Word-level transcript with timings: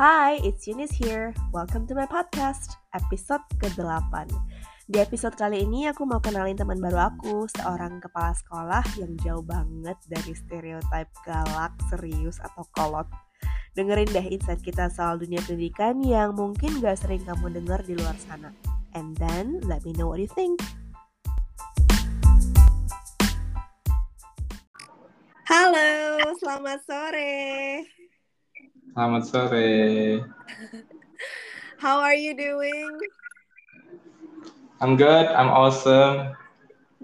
Hi, 0.00 0.40
it's 0.40 0.64
Eunice 0.64 0.96
here. 0.96 1.36
Welcome 1.52 1.84
to 1.84 1.92
my 1.92 2.08
podcast, 2.08 2.80
episode 2.96 3.44
ke-8. 3.60 4.32
Di 4.88 4.96
episode 4.96 5.36
kali 5.36 5.68
ini 5.68 5.92
aku 5.92 6.08
mau 6.08 6.16
kenalin 6.24 6.56
teman 6.56 6.80
baru 6.80 7.12
aku, 7.12 7.44
seorang 7.60 8.00
kepala 8.00 8.32
sekolah 8.32 8.80
yang 8.96 9.12
jauh 9.20 9.44
banget 9.44 10.00
dari 10.08 10.32
stereotip 10.32 11.04
galak, 11.28 11.76
serius, 11.92 12.40
atau 12.40 12.64
kolot. 12.72 13.04
Dengerin 13.76 14.08
deh 14.08 14.24
insight 14.24 14.64
kita 14.64 14.88
soal 14.88 15.20
dunia 15.20 15.44
pendidikan 15.44 16.00
yang 16.00 16.32
mungkin 16.32 16.80
gak 16.80 16.96
sering 16.96 17.20
kamu 17.28 17.60
dengar 17.60 17.84
di 17.84 17.92
luar 17.92 18.16
sana. 18.24 18.56
And 18.96 19.12
then, 19.20 19.60
let 19.68 19.84
me 19.84 19.92
know 19.92 20.08
what 20.08 20.16
you 20.16 20.32
think. 20.32 20.64
Halo, 25.44 26.24
selamat 26.40 26.88
sore. 26.88 27.99
Selamat 29.00 29.24
sore. 29.24 30.28
How 31.80 32.04
are 32.04 32.12
you 32.12 32.36
doing? 32.36 33.00
I'm 34.76 35.00
good. 35.00 35.24
I'm 35.24 35.48
awesome. 35.48 36.36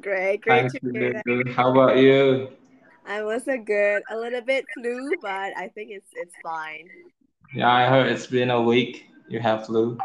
Great, 0.05 0.45
great 0.45 0.69
Thanks 0.69 0.77
to 0.77 0.93
hear 0.93 1.17
that. 1.17 1.57
How 1.57 1.73
about 1.73 1.97
you? 1.97 2.53
I'm 3.09 3.25
also 3.25 3.57
good. 3.57 4.05
A 4.13 4.17
little 4.21 4.45
bit 4.45 4.69
flu, 4.77 5.09
but 5.25 5.57
I 5.57 5.73
think 5.73 5.89
it's 5.89 6.13
it's 6.21 6.37
fine. 6.45 6.85
Yeah, 7.57 7.73
I 7.73 7.89
heard 7.89 8.13
it's 8.13 8.29
been 8.29 8.53
a 8.53 8.61
week. 8.61 9.09
You 9.33 9.41
have 9.41 9.65
flu. 9.65 9.97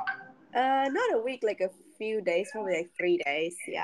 Uh, 0.56 0.88
not 0.88 1.12
a 1.12 1.20
week, 1.20 1.44
like 1.44 1.60
a 1.60 1.76
few 2.00 2.24
days, 2.24 2.48
probably 2.56 2.88
like 2.88 2.92
three 2.96 3.20
days. 3.28 3.60
Yeah. 3.68 3.84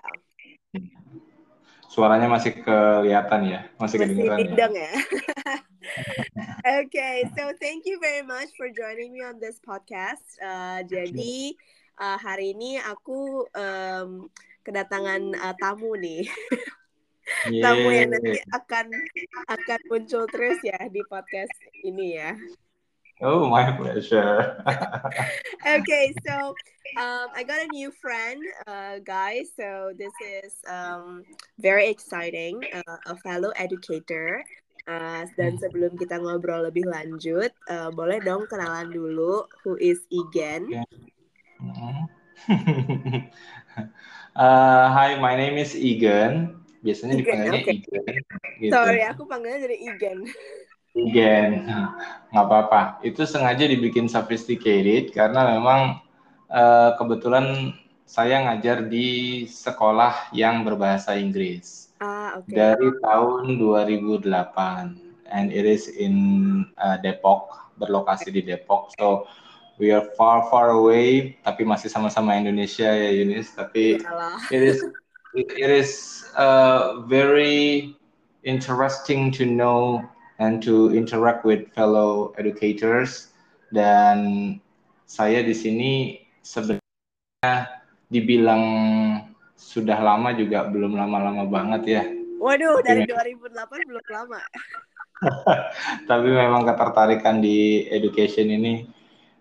Suaranya 1.98 2.30
masih 2.30 2.62
kelihatan 2.62 3.42
ya, 3.50 3.66
masih 3.82 3.98
Masih 3.98 4.00
kedengeran 4.06 4.38
ya. 4.38 4.46
bidang 4.54 4.74
ya. 4.78 4.92
okay, 6.86 7.26
so 7.34 7.50
thank 7.58 7.90
you 7.90 7.98
very 7.98 8.22
much 8.22 8.54
for 8.54 8.70
joining 8.70 9.10
me 9.10 9.26
on 9.26 9.42
this 9.42 9.58
podcast. 9.66 10.22
Uh, 10.38 10.86
jadi 10.86 11.58
uh, 11.98 12.22
hari 12.22 12.54
ini 12.54 12.78
aku 12.78 13.50
um, 13.50 14.30
kedatangan 14.62 15.42
uh, 15.42 15.58
tamu 15.58 15.98
nih. 15.98 16.30
tamu 17.66 17.90
yang 17.90 18.14
nanti 18.14 18.46
akan 18.54 18.94
akan 19.58 19.80
muncul 19.90 20.30
terus 20.30 20.62
ya 20.62 20.78
di 20.94 21.02
podcast 21.10 21.58
ini 21.82 22.14
ya. 22.14 22.38
Oh, 23.22 23.50
my 23.50 23.72
pleasure. 23.74 24.62
Okay, 25.68 26.16
so 26.24 26.56
um, 26.96 27.28
I 27.36 27.44
got 27.44 27.60
a 27.60 27.68
new 27.76 27.92
friend, 27.92 28.40
uh, 28.70 29.04
guys. 29.04 29.52
So 29.58 29.92
this 29.98 30.14
is 30.24 30.56
um, 30.70 31.28
very 31.60 31.92
exciting, 31.92 32.64
uh, 32.72 32.98
a 33.12 33.16
fellow 33.20 33.52
educator. 33.60 34.46
Uh, 34.88 35.28
dan 35.36 35.60
sebelum 35.60 36.00
kita 36.00 36.16
ngobrol 36.16 36.64
lebih 36.72 36.88
lanjut, 36.88 37.52
uh, 37.68 37.92
boleh 37.92 38.24
dong 38.24 38.48
kenalan 38.48 38.88
dulu 38.88 39.44
who 39.66 39.76
is 39.82 40.00
Igen. 40.08 40.72
Mhm. 41.60 42.08
Uh, 44.38 44.86
hi, 44.94 45.18
my 45.18 45.34
name 45.34 45.58
is 45.58 45.74
Egan. 45.74 46.62
Biasanya 46.86 47.18
Igen, 47.18 47.26
dipanggilnya. 47.26 47.62
Egan. 47.74 48.06
Gitu. 48.62 48.70
Sorry, 48.70 49.02
aku 49.02 49.26
panggilnya 49.26 49.66
jadi 49.66 49.78
Igen. 49.82 50.18
Egan, 50.98 51.70
nggak 52.34 52.46
apa-apa. 52.50 52.82
Itu 53.06 53.24
sengaja 53.30 53.70
dibikin 53.70 54.10
sophisticated 54.10 55.14
karena 55.14 55.54
memang 55.58 56.02
eh, 56.50 56.90
kebetulan 56.98 57.78
saya 58.08 58.40
ngajar 58.48 58.88
di 58.88 59.44
sekolah 59.46 60.32
yang 60.32 60.64
berbahasa 60.64 61.20
Inggris 61.20 61.92
Ah, 62.00 62.40
oke. 62.40 62.48
dari 62.48 62.88
tahun 63.04 63.60
2008 63.60 64.24
and 65.28 65.52
it 65.52 65.68
is 65.68 65.92
in 65.92 66.16
uh, 66.80 66.96
Depok, 67.04 67.52
berlokasi 67.76 68.32
di 68.32 68.40
Depok. 68.48 68.96
So 68.96 69.28
we 69.76 69.92
are 69.92 70.08
far 70.16 70.48
far 70.48 70.72
away 70.72 71.36
tapi 71.44 71.68
masih 71.68 71.92
sama-sama 71.92 72.38
Indonesia 72.40 72.88
ya 72.88 73.12
Yunis, 73.12 73.52
tapi 73.52 74.00
Iyalah. 74.00 74.40
it 74.56 74.62
is 74.64 74.80
it 75.36 75.68
is 75.68 75.92
uh, 76.40 77.04
very 77.12 77.92
interesting 78.48 79.36
to 79.36 79.44
know 79.44 80.00
and 80.38 80.62
to 80.62 80.94
interact 80.94 81.44
with 81.46 81.70
fellow 81.74 82.34
educators 82.38 83.34
dan 83.74 84.18
saya 85.08 85.42
di 85.44 85.56
sini 85.56 85.92
sebenarnya 86.42 86.82
dibilang 88.08 88.64
sudah 89.58 89.98
lama 90.00 90.32
juga 90.38 90.70
belum 90.70 90.94
lama-lama 90.96 91.44
banget 91.50 91.82
ya 91.88 92.04
Waduh, 92.38 92.86
dari 92.86 93.02
Tapi 93.02 93.10
2008 93.10 93.90
belum 93.90 94.06
lama. 94.14 94.40
tapi 96.10 96.30
memang 96.30 96.62
ketertarikan 96.62 97.42
di 97.42 97.90
education 97.90 98.54
ini 98.54 98.86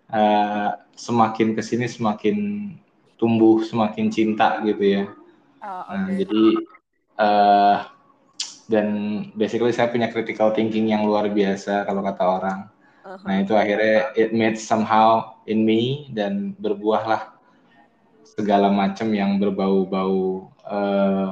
eh, 0.09 0.69
semakin 0.97 1.53
ke 1.53 1.61
sini 1.61 1.85
semakin 1.85 2.37
tumbuh 3.17 3.61
semakin 3.61 4.09
cinta 4.09 4.57
gitu 4.65 4.81
ya 4.83 5.05
Oh, 5.57 5.81
Nah, 5.89 6.05
oke. 6.05 6.13
jadi 6.21 6.43
eh 7.17 7.77
dan 8.67 8.87
basically 9.33 9.71
saya 9.71 9.87
punya 9.87 10.11
critical 10.11 10.51
thinking 10.51 10.91
yang 10.91 11.07
luar 11.07 11.31
biasa 11.31 11.87
kalau 11.87 12.03
kata 12.03 12.23
orang. 12.23 12.59
Uh-huh. 13.07 13.23
Nah, 13.23 13.35
itu 13.39 13.55
akhirnya 13.55 14.11
it 14.19 14.35
made 14.35 14.59
somehow 14.59 15.39
in 15.47 15.63
me 15.63 16.11
dan 16.11 16.51
berbuahlah 16.59 17.31
segala 18.27 18.67
macam 18.67 19.09
yang 19.15 19.39
berbau-bau 19.39 20.51
eh, 20.67 21.27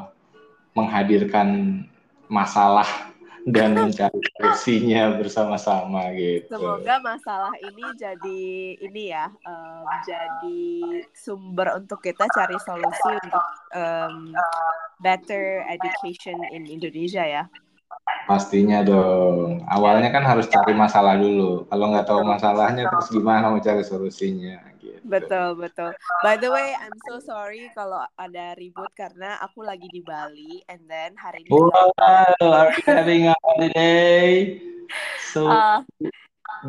menghadirkan 0.73 1.83
masalah 2.31 3.04
dan 3.45 3.77
mencari 3.77 4.19
solusinya 4.33 5.21
bersama-sama 5.21 6.09
gitu. 6.17 6.49
Semoga 6.49 6.97
masalah 6.97 7.53
ini 7.61 7.85
jadi 7.93 8.43
ini 8.81 9.13
ya, 9.13 9.29
em, 9.29 9.85
jadi 10.01 10.63
sumber 11.13 11.77
untuk 11.77 12.01
kita 12.01 12.25
cari 12.33 12.57
solusi 12.65 13.11
untuk 13.21 13.45
em, 13.77 14.33
better 14.97 15.61
education 15.69 16.41
in 16.49 16.65
Indonesia 16.65 17.21
ya. 17.21 17.45
Pastinya 18.25 18.81
dong. 18.81 19.61
Awalnya 19.69 20.09
kan 20.09 20.25
harus 20.25 20.49
cari 20.49 20.73
masalah 20.73 21.13
dulu. 21.17 21.69
Kalau 21.69 21.85
nggak 21.93 22.09
tahu 22.09 22.21
Betul. 22.25 22.33
masalahnya 22.33 22.83
terus 22.89 23.07
gimana 23.13 23.53
mau 23.53 23.61
cari 23.61 23.85
solusinya 23.85 24.57
gitu. 24.81 24.97
Betul 25.05 25.53
betul. 25.61 25.93
By 26.25 26.41
the 26.41 26.49
way, 26.49 26.73
I'm 26.73 26.97
so 27.05 27.21
sorry 27.21 27.69
kalau 27.77 28.01
ada 28.17 28.57
ribut 28.57 28.89
karena 28.97 29.37
aku 29.45 29.61
lagi 29.61 29.85
di 29.93 30.01
Bali 30.01 30.65
and 30.65 30.89
then 30.89 31.13
hari 31.13 31.45
ini 31.45 31.53
Wow, 31.53 31.93
are 32.41 32.73
you 32.73 32.83
having 32.89 33.29
a 33.29 33.35
holiday? 33.45 34.57
So 35.21 35.45
Uh, 35.45 35.85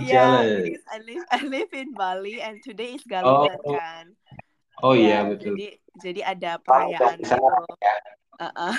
yeah, 0.04 0.44
I 0.92 1.00
live 1.00 1.24
I 1.32 1.40
live 1.40 1.72
in 1.72 1.96
Bali 1.96 2.44
and 2.44 2.60
today 2.60 3.00
is 3.00 3.04
Galungan 3.08 3.56
Oh, 3.64 3.72
kan. 3.72 4.04
oh 4.84 4.92
Ya, 4.92 5.00
iya 5.00 5.18
betul. 5.24 5.56
jadi 5.56 5.66
jadi 6.04 6.20
ada 6.36 6.50
perayaan 6.60 7.16
gitu. 7.24 7.32
ya. 7.80 7.94
Uh-uh. 8.36 8.74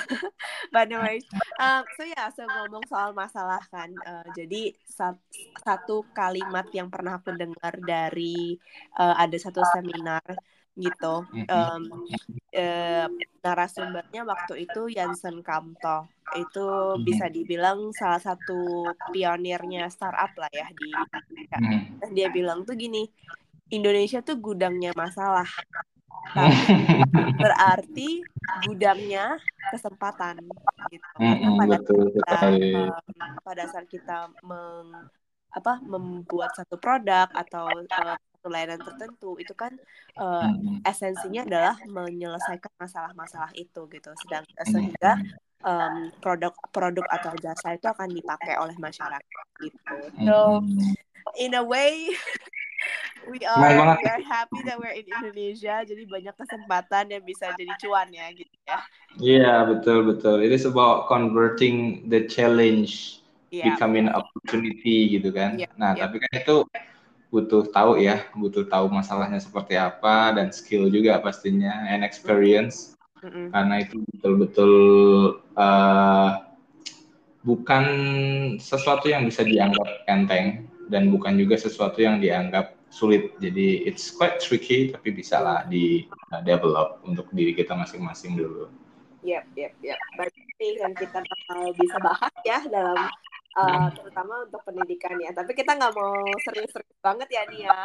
But 0.74 0.88
no 0.88 1.02
worries. 1.02 1.26
Um, 1.58 1.82
so 1.98 2.02
ya, 2.06 2.30
so 2.34 2.46
ngomong 2.46 2.86
soal 2.86 3.10
masalah 3.12 3.62
kan. 3.70 3.90
uh, 4.06 4.26
jadi 4.32 4.74
sat- 4.86 5.20
satu 5.62 6.06
kalimat 6.14 6.66
yang 6.70 6.88
pernah 6.88 7.18
aku 7.18 7.34
dengar 7.34 7.74
dari 7.82 8.58
uh, 8.98 9.14
ada 9.18 9.36
satu 9.36 9.62
seminar 9.74 10.22
gitu. 10.78 11.26
Um, 11.50 12.06
eh, 12.54 13.06
narasumbernya 13.42 14.22
waktu 14.22 14.70
itu 14.70 14.94
Jansen 14.94 15.42
Kamto. 15.42 16.06
Itu 16.38 17.00
bisa 17.02 17.26
dibilang 17.26 17.90
salah 17.96 18.22
satu 18.22 18.86
pionirnya 19.10 19.90
startup 19.90 20.30
lah 20.38 20.50
ya 20.54 20.70
di 20.70 20.88
Indonesia. 20.94 21.58
Mhm. 21.58 21.80
Dan 21.98 22.10
dia 22.14 22.28
bilang 22.30 22.62
tuh 22.62 22.78
gini, 22.78 23.10
Indonesia 23.74 24.22
tuh 24.22 24.38
gudangnya 24.38 24.94
masalah. 24.94 25.48
Tapi 26.32 26.54
berarti 27.42 28.08
gudangnya 28.66 29.38
kesempatan 29.72 30.42
gitu. 30.92 31.06
Mhm, 31.20 31.56
pada 31.56 31.76
betul 31.80 32.02
kita 32.12 32.36
um, 32.48 33.32
pada 33.44 33.64
saat 33.68 33.86
kita 33.88 34.32
meng 34.44 35.08
apa 35.48 35.80
membuat 35.80 36.52
satu 36.52 36.76
produk 36.76 37.26
atau 37.32 37.72
uh, 37.72 38.16
satu 38.16 38.48
layanan 38.52 38.78
tertentu 38.78 39.34
itu 39.40 39.56
kan 39.56 39.72
uh, 40.20 40.52
esensinya 40.84 41.42
adalah 41.48 41.76
menyelesaikan 41.88 42.72
masalah-masalah 42.76 43.50
itu 43.56 43.88
gitu. 43.88 44.10
Sedang 44.20 44.44
sehingga 44.68 45.16
um, 45.64 46.12
produk 46.20 46.52
produk 46.70 47.06
atau 47.10 47.32
jasa 47.40 47.74
itu 47.74 47.88
akan 47.88 48.12
dipakai 48.12 48.60
oleh 48.60 48.76
masyarakat 48.76 49.46
gitu. 49.64 49.96
So 50.22 50.62
in 51.36 51.56
a 51.56 51.64
way 51.64 52.12
we 53.30 53.40
are 53.44 53.78
banget. 53.78 53.98
we 54.00 54.04
are 54.08 54.22
happy 54.24 54.60
that 54.64 54.76
we're 54.80 54.96
in 54.96 55.06
Indonesia 55.06 55.84
jadi 55.84 56.02
banyak 56.08 56.34
kesempatan 56.34 57.04
yang 57.12 57.22
bisa 57.24 57.52
jadi 57.52 57.72
cuan 57.76 58.08
ya 58.12 58.26
gitu 58.32 58.56
ya 58.64 58.78
Iya, 59.18 59.66
betul 59.66 60.06
betul. 60.06 60.46
It 60.46 60.54
is 60.54 60.62
about 60.62 61.10
converting 61.10 62.06
the 62.06 62.30
challenge 62.30 63.18
Iya, 63.50 63.74
becoming 63.74 64.06
opportunity 64.12 65.18
gitu 65.18 65.34
kan. 65.34 65.58
Iya, 65.58 65.66
Nah, 65.74 65.96
iya. 65.96 66.02
tapi 66.06 66.16
kan 66.22 66.32
itu 66.38 66.56
butuh 67.34 67.66
tahu 67.74 67.98
ya, 67.98 68.30
butuh 68.38 68.64
tahu 68.70 68.86
masalahnya 68.88 69.42
seperti 69.42 69.74
apa 69.74 70.32
dan 70.38 70.54
skill 70.54 70.86
juga 70.88 71.18
pastinya 71.18 71.88
and 71.90 72.06
experience 72.06 72.94
Mm-mm. 73.18 73.50
karena 73.50 73.74
itu 73.82 73.98
betul-betul 74.14 74.72
eh, 75.58 76.30
bukan 77.42 77.84
sesuatu 78.62 79.10
yang 79.10 79.26
bisa 79.26 79.42
dianggap 79.42 80.06
enteng 80.06 80.70
dan 80.86 81.10
bukan 81.10 81.34
juga 81.34 81.58
sesuatu 81.58 81.98
yang 81.98 82.22
dianggap 82.22 82.77
sulit. 82.88 83.36
Jadi 83.38 83.84
it's 83.84 84.12
quite 84.12 84.40
tricky 84.40 84.92
tapi 84.92 85.12
bisa 85.12 85.40
lah 85.40 85.64
di 85.68 86.08
uh, 86.32 86.40
develop 86.44 87.00
untuk 87.04 87.28
diri 87.32 87.52
kita 87.52 87.76
masing-masing 87.76 88.36
dulu. 88.36 88.68
Yap, 89.22 89.44
yap, 89.58 89.74
yap. 89.82 89.98
Berarti 90.16 90.66
yang 90.78 90.94
kita 90.94 91.20
bakal 91.20 91.58
bisa 91.74 91.96
bahas 92.00 92.34
ya 92.46 92.58
dalam 92.66 92.96
uh, 93.58 93.88
terutama 93.94 94.46
untuk 94.46 94.60
pendidikan 94.64 95.14
ya. 95.18 95.30
Tapi 95.34 95.52
kita 95.54 95.74
nggak 95.74 95.94
mau 95.94 96.14
serius-serius 96.46 96.98
banget 97.02 97.28
ya 97.30 97.42
nih 97.50 97.60
ya. 97.66 97.78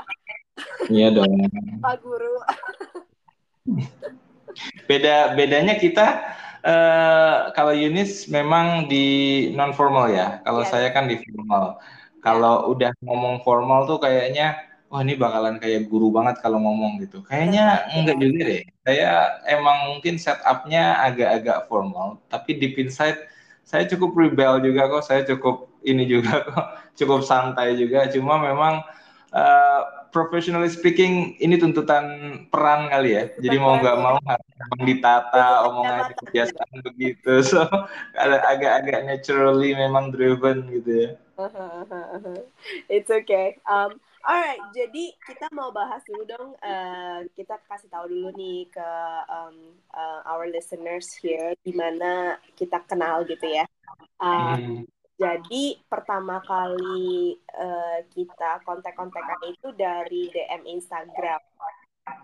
Iya 0.90 1.08
dong. 1.14 1.32
Pak 1.84 1.96
Guru. 2.02 2.36
Beda 4.86 5.34
bedanya 5.34 5.82
kita 5.82 6.22
uh, 6.62 7.50
kalau 7.58 7.74
Yunis 7.74 8.30
memang 8.30 8.86
di 8.86 9.06
non 9.58 9.74
formal 9.74 10.14
ya. 10.14 10.42
Kalau 10.46 10.62
yeah. 10.64 10.70
saya 10.70 10.88
kan 10.94 11.10
di 11.10 11.18
formal. 11.20 11.82
Kalau 12.24 12.72
udah 12.72 12.96
ngomong 13.04 13.44
formal 13.44 13.84
tuh 13.84 14.00
kayaknya 14.00 14.56
wah 14.94 15.02
ini 15.02 15.18
bakalan 15.18 15.58
kayak 15.58 15.90
guru 15.90 16.14
banget 16.14 16.38
kalau 16.46 16.62
ngomong 16.62 17.02
gitu. 17.02 17.26
Kayaknya 17.26 17.90
enggak 17.98 18.18
juga 18.22 18.42
deh. 18.46 18.64
Saya 18.86 19.42
emang 19.50 19.98
mungkin 19.98 20.22
setupnya 20.22 21.02
agak-agak 21.02 21.66
formal, 21.66 22.22
tapi 22.30 22.62
deep 22.62 22.78
inside 22.78 23.18
saya 23.66 23.90
cukup 23.90 24.14
rebel 24.14 24.62
juga 24.62 24.86
kok. 24.86 25.10
Saya 25.10 25.26
cukup 25.26 25.74
ini 25.82 26.06
juga 26.06 26.42
kok, 26.46 26.94
cukup 26.94 27.26
santai 27.26 27.74
juga. 27.74 28.06
Cuma 28.14 28.38
memang 28.38 28.86
uh, 29.34 29.82
professionally 30.14 30.70
speaking 30.70 31.42
ini 31.42 31.58
tuntutan 31.58 32.06
peran 32.54 32.94
kali 32.94 33.18
ya. 33.18 33.24
Jadi 33.42 33.58
mau 33.58 33.82
nggak 33.82 33.98
mau 33.98 34.22
harus 34.22 34.46
ditata 34.86 35.74
omongannya 35.74 36.14
kebiasaan 36.22 36.86
begitu. 36.86 37.42
So 37.50 37.66
agak-agak 38.14 39.10
naturally 39.10 39.74
memang 39.74 40.14
driven 40.14 40.70
gitu 40.70 40.92
ya. 40.94 41.10
It's 42.94 43.10
okay. 43.10 43.58
Um, 43.66 43.98
Alright, 44.24 44.64
jadi 44.72 45.12
kita 45.20 45.52
mau 45.52 45.76
bahas 45.76 46.00
dulu 46.08 46.24
dong. 46.24 46.56
Uh, 46.64 47.28
kita 47.36 47.60
kasih 47.68 47.92
tahu 47.92 48.08
dulu 48.08 48.32
nih 48.40 48.72
ke 48.72 48.90
um, 49.28 49.76
uh, 49.92 50.24
our 50.32 50.48
listeners 50.48 51.12
here 51.20 51.52
gimana 51.68 52.40
kita 52.56 52.80
kenal 52.88 53.28
gitu 53.28 53.44
ya. 53.44 53.68
Uh, 54.24 54.56
hmm. 54.56 54.88
Jadi 55.20 55.76
pertama 55.92 56.40
kali 56.48 57.36
uh, 57.52 58.00
kita 58.16 58.64
kontak-kontakan 58.64 59.44
itu 59.52 59.76
dari 59.76 60.32
DM 60.32 60.80
Instagram. 60.80 61.44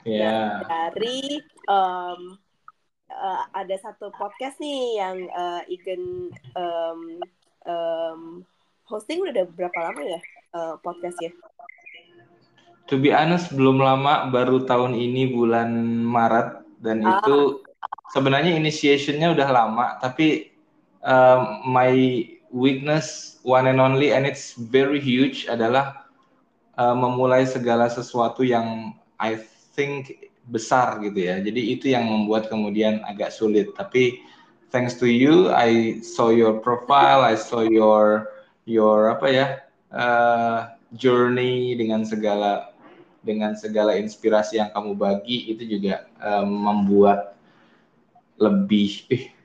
Yeah. 0.08 0.64
dari 0.68 1.40
um, 1.68 2.40
uh, 3.12 3.44
ada 3.52 3.76
satu 3.80 4.12
podcast 4.16 4.60
nih 4.60 5.00
yang 5.00 5.18
uh, 5.36 5.64
Igen 5.68 6.32
um, 6.56 7.00
um, 7.68 8.22
hosting 8.88 9.24
udah 9.24 9.48
berapa 9.52 9.80
lama 9.92 10.02
ya 10.04 10.20
uh, 10.56 10.76
podcastnya? 10.80 11.36
To 12.90 12.98
be 12.98 13.14
honest 13.14 13.54
belum 13.54 13.80
lama 13.80 14.28
baru 14.34 14.66
tahun 14.66 14.98
ini 14.98 15.32
bulan 15.32 15.70
Maret 16.04 16.66
dan 16.82 17.06
ah. 17.06 17.22
itu 17.22 17.62
sebenarnya 18.10 18.58
initiationnya 18.58 19.32
udah 19.32 19.50
lama 19.54 20.02
tapi 20.02 20.50
uh, 21.06 21.62
my 21.70 21.94
weakness 22.50 23.38
one 23.46 23.70
and 23.70 23.78
only 23.78 24.10
and 24.10 24.26
it's 24.26 24.58
very 24.58 24.98
huge 24.98 25.46
adalah 25.46 26.10
uh, 26.82 26.98
memulai 26.98 27.46
segala 27.46 27.88
sesuatu 27.88 28.42
yang 28.42 28.98
I 29.22 29.38
think 29.78 30.34
besar 30.50 30.98
gitu 31.06 31.30
ya 31.30 31.38
jadi 31.38 31.62
itu 31.62 31.94
yang 31.94 32.10
membuat 32.10 32.50
kemudian 32.50 33.06
agak 33.06 33.30
sulit 33.30 33.70
tapi 33.78 34.18
thanks 34.74 34.98
to 34.98 35.06
you 35.06 35.54
I 35.54 36.02
saw 36.02 36.34
your 36.34 36.58
profile 36.58 37.22
I 37.22 37.38
saw 37.38 37.62
your 37.62 38.34
your 38.66 39.14
apa 39.14 39.28
ya 39.30 39.48
uh, 39.94 40.74
journey 40.98 41.78
dengan 41.78 42.02
segala 42.02 42.74
dengan 43.20 43.56
segala 43.56 43.96
inspirasi 44.00 44.60
yang 44.60 44.72
kamu 44.72 44.96
bagi 44.96 45.52
itu 45.52 45.64
juga 45.68 46.08
um, 46.24 46.48
membuat 46.48 47.36
lebih 48.40 49.04
eh 49.12 49.36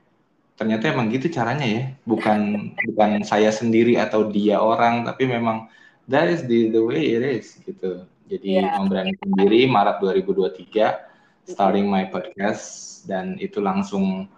ternyata 0.54 0.94
emang 0.94 1.10
gitu 1.10 1.26
caranya 1.30 1.66
ya. 1.66 1.82
Bukan 2.06 2.72
bukan 2.94 3.26
saya 3.26 3.50
sendiri 3.50 3.98
atau 3.98 4.30
dia 4.30 4.62
orang 4.62 5.02
tapi 5.02 5.26
memang 5.26 5.66
that 6.06 6.30
is 6.30 6.46
the 6.46 6.70
the 6.70 6.80
way 6.80 7.18
it 7.18 7.22
is 7.22 7.58
gitu. 7.66 8.06
Jadi 8.30 8.62
yeah. 8.62 8.78
memberanikan 8.80 9.30
diri 9.36 9.68
Maret 9.68 10.00
2023 10.00 11.50
starting 11.50 11.90
my 11.90 12.08
podcast 12.08 13.04
dan 13.04 13.36
itu 13.36 13.60
langsung 13.60 14.30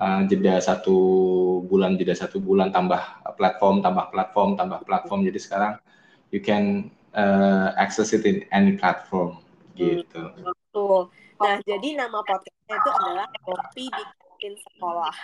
uh, 0.00 0.20
jeda 0.24 0.56
satu 0.62 0.96
bulan 1.68 2.00
jeda 2.00 2.16
satu 2.16 2.40
bulan 2.40 2.72
tambah 2.72 3.02
platform 3.36 3.84
tambah 3.84 4.08
platform 4.14 4.56
tambah 4.56 4.80
platform. 4.86 5.26
Jadi 5.28 5.38
sekarang 5.42 5.76
you 6.32 6.40
can 6.40 6.88
uh, 7.14 7.72
access 7.78 8.12
it 8.12 8.26
in 8.26 8.44
any 8.50 8.76
platform 8.76 9.38
gitu. 9.74 10.30
Betul. 10.38 11.10
Nah, 11.42 11.58
jadi 11.66 11.98
nama 11.98 12.22
podcastnya 12.22 12.76
itu 12.78 12.90
adalah 12.94 13.26
Kopi 13.42 13.84
di 13.90 14.04
Kantin 14.06 14.54
Sekolah. 14.62 15.16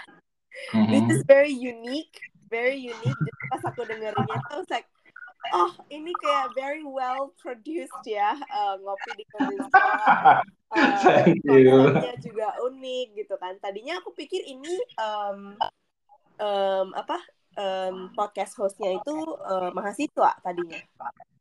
Mm-hmm. 0.75 0.91
This 0.91 1.07
is 1.15 1.21
very 1.27 1.55
unique, 1.55 2.19
very 2.51 2.79
unique. 2.79 3.15
Jadi 3.15 3.43
pas 3.55 3.63
aku 3.71 3.87
dengerinnya 3.87 4.39
tuh, 4.51 4.67
like, 4.75 4.91
oh 5.55 5.71
ini 5.89 6.11
kayak 6.19 6.51
very 6.59 6.83
well 6.83 7.31
produced 7.39 8.03
ya, 8.03 8.35
uh, 8.35 8.75
ngopi 8.83 9.11
di 9.19 9.25
sekolah. 9.27 9.69
Uh, 10.71 12.15
juga 12.23 12.55
unik 12.63 13.07
gitu 13.19 13.35
kan. 13.43 13.59
Tadinya 13.59 13.99
aku 13.99 14.15
pikir 14.15 14.39
ini 14.47 14.71
um, 15.03 15.59
um, 16.39 16.95
apa 16.95 17.19
um, 17.59 18.15
podcast 18.15 18.55
hostnya 18.55 18.95
itu 18.95 19.17
uh, 19.51 19.75
mahasiswa 19.75 20.31
tadinya. 20.39 20.79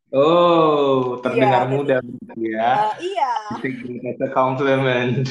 Oh, 0.10 1.22
terdengar 1.22 1.70
iya, 1.70 1.70
muda 1.70 1.98
ya. 2.34 2.70
Uh, 2.90 2.94
iya. 2.98 3.34
Kata 4.10 4.28
compliment. 4.34 5.22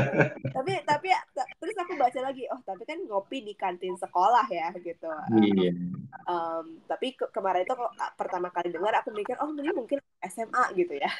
tapi 0.56 0.72
tapi 0.88 1.08
terus 1.36 1.76
aku 1.76 2.00
baca 2.00 2.16
lagi, 2.24 2.48
oh 2.48 2.56
tapi 2.64 2.88
kan 2.88 2.96
ngopi 3.04 3.44
di 3.44 3.52
kantin 3.52 3.92
sekolah 4.00 4.48
ya 4.48 4.72
gitu. 4.80 5.12
Iya. 5.36 5.76
Um, 6.24 6.80
tapi 6.88 7.12
ke 7.12 7.28
kemarin 7.28 7.68
itu 7.68 7.76
pertama 8.16 8.48
kali 8.48 8.72
dengar 8.72 8.96
aku 9.04 9.12
mikir, 9.12 9.36
oh 9.36 9.52
ini 9.52 9.68
mungkin 9.76 10.00
SMA 10.24 10.64
gitu 10.80 10.96
ya. 10.96 11.12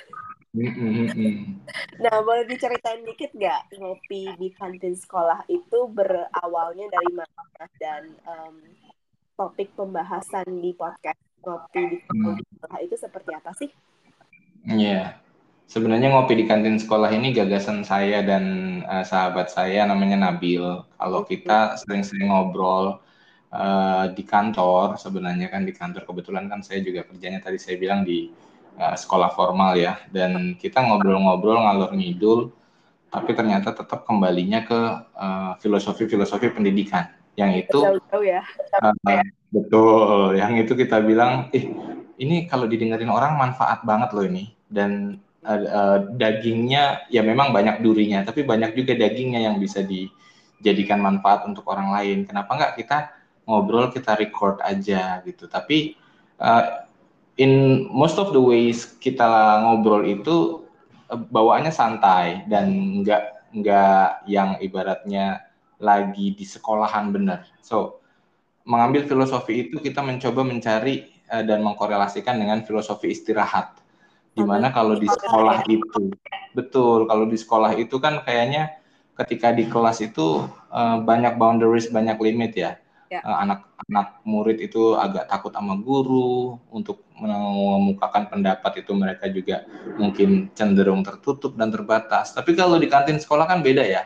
nah 2.05 2.17
boleh 2.21 2.45
diceritain 2.45 3.05
dikit 3.09 3.33
nggak 3.33 3.77
ngopi 3.81 4.37
di 4.37 4.53
kantin 4.53 4.93
sekolah 4.93 5.49
itu 5.49 5.89
berawalnya 5.89 6.93
dari 6.93 7.13
mana 7.13 7.65
dan 7.81 8.13
um, 8.29 8.61
topik 9.33 9.73
pembahasan 9.73 10.45
di 10.61 10.77
podcast 10.77 11.32
ngopi 11.43 11.81
di 11.91 11.99
kantin 12.07 12.39
hmm. 12.39 12.57
sekolah 12.57 12.79
itu 12.83 12.95
seperti 12.97 13.31
apa 13.35 13.51
sih? 13.59 13.71
Iya, 14.63 14.79
yeah. 14.79 15.07
sebenarnya 15.67 16.15
ngopi 16.15 16.39
di 16.39 16.45
kantin 16.47 16.79
sekolah 16.79 17.11
ini 17.11 17.35
gagasan 17.35 17.83
saya 17.83 18.23
dan 18.23 18.45
uh, 18.87 19.03
sahabat 19.03 19.51
saya 19.51 19.83
namanya 19.85 20.31
Nabil. 20.31 20.63
Kalau 20.87 21.21
kita 21.27 21.75
sering-sering 21.83 22.31
ngobrol 22.31 23.03
uh, 23.51 24.05
di 24.15 24.23
kantor, 24.23 24.95
sebenarnya 24.95 25.51
kan 25.51 25.67
di 25.67 25.75
kantor 25.75 26.07
kebetulan 26.07 26.47
kan 26.47 26.63
saya 26.63 26.79
juga 26.79 27.03
kerjanya 27.11 27.43
tadi 27.43 27.59
saya 27.59 27.75
bilang 27.75 28.07
di 28.07 28.31
uh, 28.79 28.95
sekolah 28.95 29.35
formal 29.35 29.75
ya, 29.75 29.99
dan 30.15 30.55
kita 30.55 30.79
ngobrol-ngobrol 30.79 31.59
ngalor 31.59 31.91
ngidul, 31.91 32.55
tapi 33.11 33.35
ternyata 33.35 33.75
tetap 33.75 34.07
kembalinya 34.07 34.63
ke 34.63 34.81
filosofi-filosofi 35.61 36.49
uh, 36.49 36.55
pendidikan 36.55 37.11
yang 37.37 37.53
itu 37.57 37.79
jauh-jauh 37.81 38.25
ya. 38.25 38.43
Uh, 38.81 38.93
betul, 39.49 40.37
yang 40.37 40.53
itu 40.61 40.73
kita 40.77 41.01
bilang, 41.01 41.49
eh 41.57 41.73
ini 42.21 42.45
kalau 42.47 42.69
didengerin 42.69 43.09
orang 43.09 43.41
manfaat 43.41 43.81
banget 43.89 44.13
loh 44.13 44.25
ini 44.29 44.53
dan 44.69 45.21
uh, 45.45 45.61
uh, 45.65 45.99
dagingnya 46.17 47.09
ya 47.09 47.25
memang 47.25 47.51
banyak 47.57 47.81
durinya, 47.81 48.23
tapi 48.25 48.45
banyak 48.45 48.77
juga 48.77 48.93
dagingnya 48.97 49.49
yang 49.49 49.57
bisa 49.57 49.81
dijadikan 49.81 51.01
manfaat 51.01 51.49
untuk 51.49 51.65
orang 51.73 51.89
lain. 51.93 52.29
Kenapa 52.29 52.53
nggak 52.53 52.75
kita 52.79 52.99
ngobrol 53.49 53.89
kita 53.89 54.13
record 54.21 54.61
aja 54.61 55.25
gitu? 55.25 55.49
Tapi 55.49 55.97
uh, 56.37 56.85
in 57.41 57.85
most 57.89 58.21
of 58.21 58.37
the 58.37 58.43
ways 58.43 58.93
kita 59.01 59.25
ngobrol 59.65 60.05
itu 60.05 60.69
uh, 61.09 61.17
bawaannya 61.17 61.73
santai 61.73 62.45
dan 62.53 63.01
nggak 63.01 63.53
nggak 63.53 64.25
yang 64.29 64.57
ibaratnya 64.61 65.52
lagi 65.83 66.33
di 66.39 66.47
sekolahan 66.47 67.11
benar. 67.11 67.51
So, 67.59 67.99
mengambil 68.63 69.05
filosofi 69.11 69.69
itu 69.69 69.83
kita 69.83 70.01
mencoba 70.01 70.47
mencari 70.47 71.11
uh, 71.29 71.43
dan 71.43 71.67
mengkorelasikan 71.67 72.39
dengan 72.39 72.63
filosofi 72.63 73.11
istirahat. 73.11 73.83
Di 74.33 74.41
mana 74.41 74.73
kalau 74.73 74.97
di 74.97 75.05
sekolah 75.05 75.67
itu, 75.69 76.09
betul, 76.57 77.05
kalau 77.05 77.29
di 77.29 77.37
sekolah 77.37 77.77
itu 77.77 78.01
kan 78.01 78.25
kayaknya 78.25 78.81
ketika 79.19 79.53
di 79.53 79.69
kelas 79.69 80.01
itu 80.01 80.49
uh, 80.73 80.97
banyak 81.05 81.37
boundaries, 81.37 81.93
banyak 81.93 82.17
limit 82.17 82.57
ya. 82.57 82.81
ya. 83.13 83.21
Uh, 83.21 83.45
anak-anak 83.45 84.25
murid 84.25 84.57
itu 84.63 84.97
agak 84.97 85.29
takut 85.29 85.53
sama 85.53 85.77
guru 85.77 86.57
untuk 86.73 87.05
mengemukakan 87.21 88.33
pendapat 88.33 88.73
itu 88.81 88.93
mereka 88.97 89.29
juga 89.29 89.69
mungkin 90.01 90.49
cenderung 90.57 91.05
tertutup 91.05 91.53
dan 91.61 91.69
terbatas. 91.69 92.33
Tapi 92.33 92.57
kalau 92.57 92.81
di 92.81 92.89
kantin 92.89 93.21
sekolah 93.21 93.45
kan 93.45 93.61
beda 93.61 93.85
ya 93.85 94.01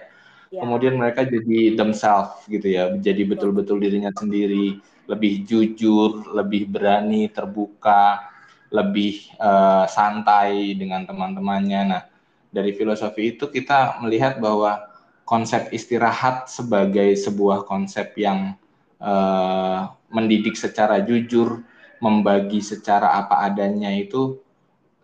yeah. 0.56 0.62
kemudian 0.64 0.96
mereka 0.96 1.28
jadi 1.28 1.76
themselves 1.76 2.40
gitu 2.48 2.64
ya 2.72 2.96
jadi 2.96 3.22
betul-betul 3.28 3.76
dirinya 3.76 4.10
sendiri 4.16 4.80
lebih 5.06 5.44
jujur 5.44 6.32
lebih 6.32 6.66
berani 6.72 7.28
terbuka 7.28 8.32
lebih 8.70 9.30
uh, 9.38 9.86
santai 9.86 10.74
dengan 10.74 11.06
teman-temannya. 11.06 11.80
Nah, 11.86 12.02
dari 12.50 12.74
filosofi 12.74 13.36
itu 13.36 13.50
kita 13.50 14.00
melihat 14.02 14.42
bahwa 14.42 14.90
konsep 15.26 15.70
istirahat 15.74 16.50
sebagai 16.50 17.14
sebuah 17.18 17.66
konsep 17.66 18.14
yang 18.18 18.54
uh, 19.02 19.90
mendidik 20.10 20.54
secara 20.54 21.02
jujur, 21.02 21.62
membagi 21.98 22.62
secara 22.62 23.18
apa 23.18 23.46
adanya 23.46 23.90
itu 23.94 24.38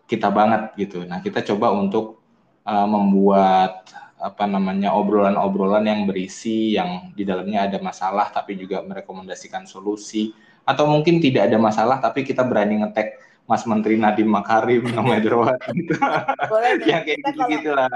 kita 0.07 0.27
banget 0.31 0.75
gitu. 0.79 1.07
Nah, 1.07 1.23
kita 1.23 1.43
coba 1.53 1.71
untuk 1.71 2.19
uh, 2.67 2.87
membuat 2.87 3.87
apa 4.23 4.47
namanya 4.47 4.95
obrolan-obrolan 4.95 5.83
yang 5.83 6.07
berisi 6.07 6.79
yang 6.79 7.11
di 7.11 7.27
dalamnya 7.27 7.67
ada 7.67 7.83
masalah 7.83 8.31
tapi 8.31 8.55
juga 8.55 8.79
merekomendasikan 8.79 9.67
solusi 9.67 10.31
atau 10.63 10.87
mungkin 10.87 11.19
tidak 11.19 11.51
ada 11.51 11.59
masalah 11.59 11.99
tapi 11.99 12.23
kita 12.23 12.39
berani 12.47 12.79
ngetek 12.79 13.19
Mas 13.43 13.67
Menteri 13.67 13.99
Nadiem 13.99 14.31
Makarim 14.31 14.87
nama 14.87 15.19
Derwat 15.23 15.59
gitu. 15.75 15.99
Boleh 16.47 16.79
yang 16.87 17.03
kayak 17.03 17.19
gitu 17.19 17.41
gitulah. 17.51 17.91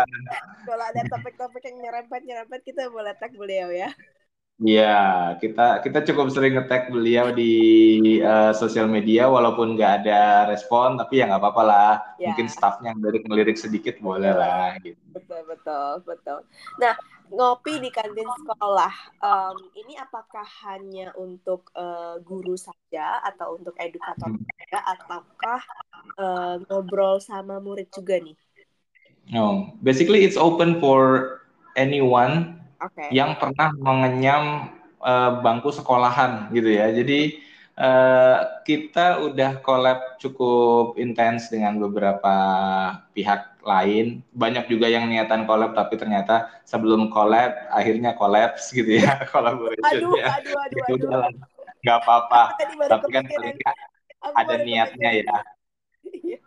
Kalau 0.68 0.84
ada 0.84 1.02
topik-topik 1.08 1.64
yang 1.64 1.78
nyerempet-nyerempet 1.88 2.60
kita 2.68 2.92
boleh 2.92 3.16
tag 3.16 3.32
beliau 3.32 3.72
ya. 3.72 3.88
Iya, 4.58 5.38
kita 5.38 5.86
kita 5.86 6.02
cukup 6.02 6.34
sering 6.34 6.58
ngetek 6.58 6.90
beliau 6.90 7.30
di 7.30 7.54
uh, 8.26 8.50
sosial 8.58 8.90
media 8.90 9.30
walaupun 9.30 9.78
nggak 9.78 10.02
ada 10.02 10.50
respon, 10.50 10.98
tapi 10.98 11.22
ya 11.22 11.30
nggak 11.30 11.46
apa-apa 11.46 11.64
lah. 11.64 11.94
Ya. 12.18 12.34
Mungkin 12.34 12.50
staffnya 12.50 12.98
yang 12.98 13.02
dari 13.06 13.22
ngelirik 13.22 13.54
sedikit 13.54 14.02
boleh 14.02 14.34
lah. 14.34 14.74
Gitu. 14.82 14.98
Betul 15.14 15.46
betul 15.46 16.02
betul. 16.10 16.40
Nah 16.82 16.98
ngopi 17.30 17.78
di 17.78 17.94
kantin 17.94 18.26
sekolah 18.26 18.94
um, 19.22 19.58
ini 19.78 19.94
apakah 20.02 20.48
hanya 20.66 21.14
untuk 21.14 21.70
uh, 21.78 22.18
guru 22.26 22.58
saja 22.58 23.22
atau 23.30 23.62
untuk 23.62 23.78
edukator 23.78 24.34
hmm. 24.34 24.42
saja 24.42 24.80
ataukah 24.98 25.62
uh, 26.18 26.56
ngobrol 26.66 27.22
sama 27.22 27.62
murid 27.62 27.94
juga 27.94 28.18
nih? 28.18 28.34
No, 29.30 29.78
basically 29.86 30.26
it's 30.26 30.40
open 30.40 30.82
for 30.82 31.46
anyone 31.78 32.58
okay. 32.82 33.10
yang 33.14 33.38
pernah 33.38 33.74
mengenyam 33.78 34.74
uh, 35.02 35.42
bangku 35.42 35.70
sekolahan 35.74 36.50
gitu 36.54 36.70
ya. 36.72 36.90
Jadi 36.94 37.42
uh, 37.78 38.62
kita 38.66 39.22
udah 39.24 39.62
collab 39.62 40.18
cukup 40.18 40.98
intens 40.98 41.50
dengan 41.54 41.78
beberapa 41.78 42.36
pihak 43.14 43.62
lain. 43.62 44.26
Banyak 44.34 44.72
juga 44.72 44.88
yang 44.90 45.08
niatan 45.08 45.46
collab 45.46 45.78
tapi 45.78 45.96
ternyata 46.00 46.50
sebelum 46.66 47.14
collab 47.14 47.54
akhirnya 47.70 48.18
collapse 48.18 48.74
gitu 48.74 49.02
ya 49.04 49.22
collaboration 49.34 50.02
aduh, 50.04 50.16
ya. 50.18 50.28
Aduh, 50.42 50.58
aduh, 50.58 50.80
gitu 50.92 51.08
aduh. 51.08 51.34
Gak 51.86 51.98
apa-apa. 52.04 52.58
Tapi 52.90 53.08
kan 53.14 53.24
paling 53.30 53.58
ada 54.34 54.56
niatnya 54.60 55.10
ya. 55.24 55.38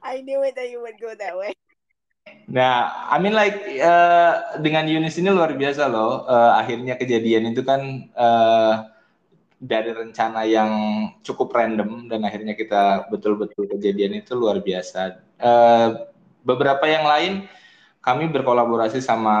I 0.00 0.24
knew 0.24 0.40
it 0.40 0.56
that 0.56 0.72
you 0.72 0.80
would 0.80 0.96
go 0.96 1.12
that 1.12 1.36
way. 1.36 1.52
Nah, 2.50 3.06
I 3.06 3.16
mean 3.22 3.34
like 3.34 3.62
uh, 3.78 4.58
dengan 4.58 4.90
Yunis 4.90 5.18
ini 5.22 5.30
luar 5.30 5.54
biasa 5.54 5.86
loh. 5.86 6.26
Uh, 6.26 6.58
akhirnya 6.58 6.98
kejadian 6.98 7.54
itu 7.54 7.62
kan 7.62 8.10
uh, 8.18 8.90
dari 9.60 9.92
rencana 9.92 10.48
yang 10.48 10.70
cukup 11.20 11.52
random 11.52 12.08
dan 12.08 12.24
akhirnya 12.24 12.56
kita 12.56 13.06
betul-betul 13.12 13.70
kejadian 13.70 14.18
itu 14.18 14.34
luar 14.34 14.58
biasa. 14.58 15.22
Uh, 15.38 16.10
beberapa 16.42 16.82
yang 16.88 17.04
lain 17.06 17.46
kami 18.00 18.32
berkolaborasi 18.32 18.98
sama 19.04 19.36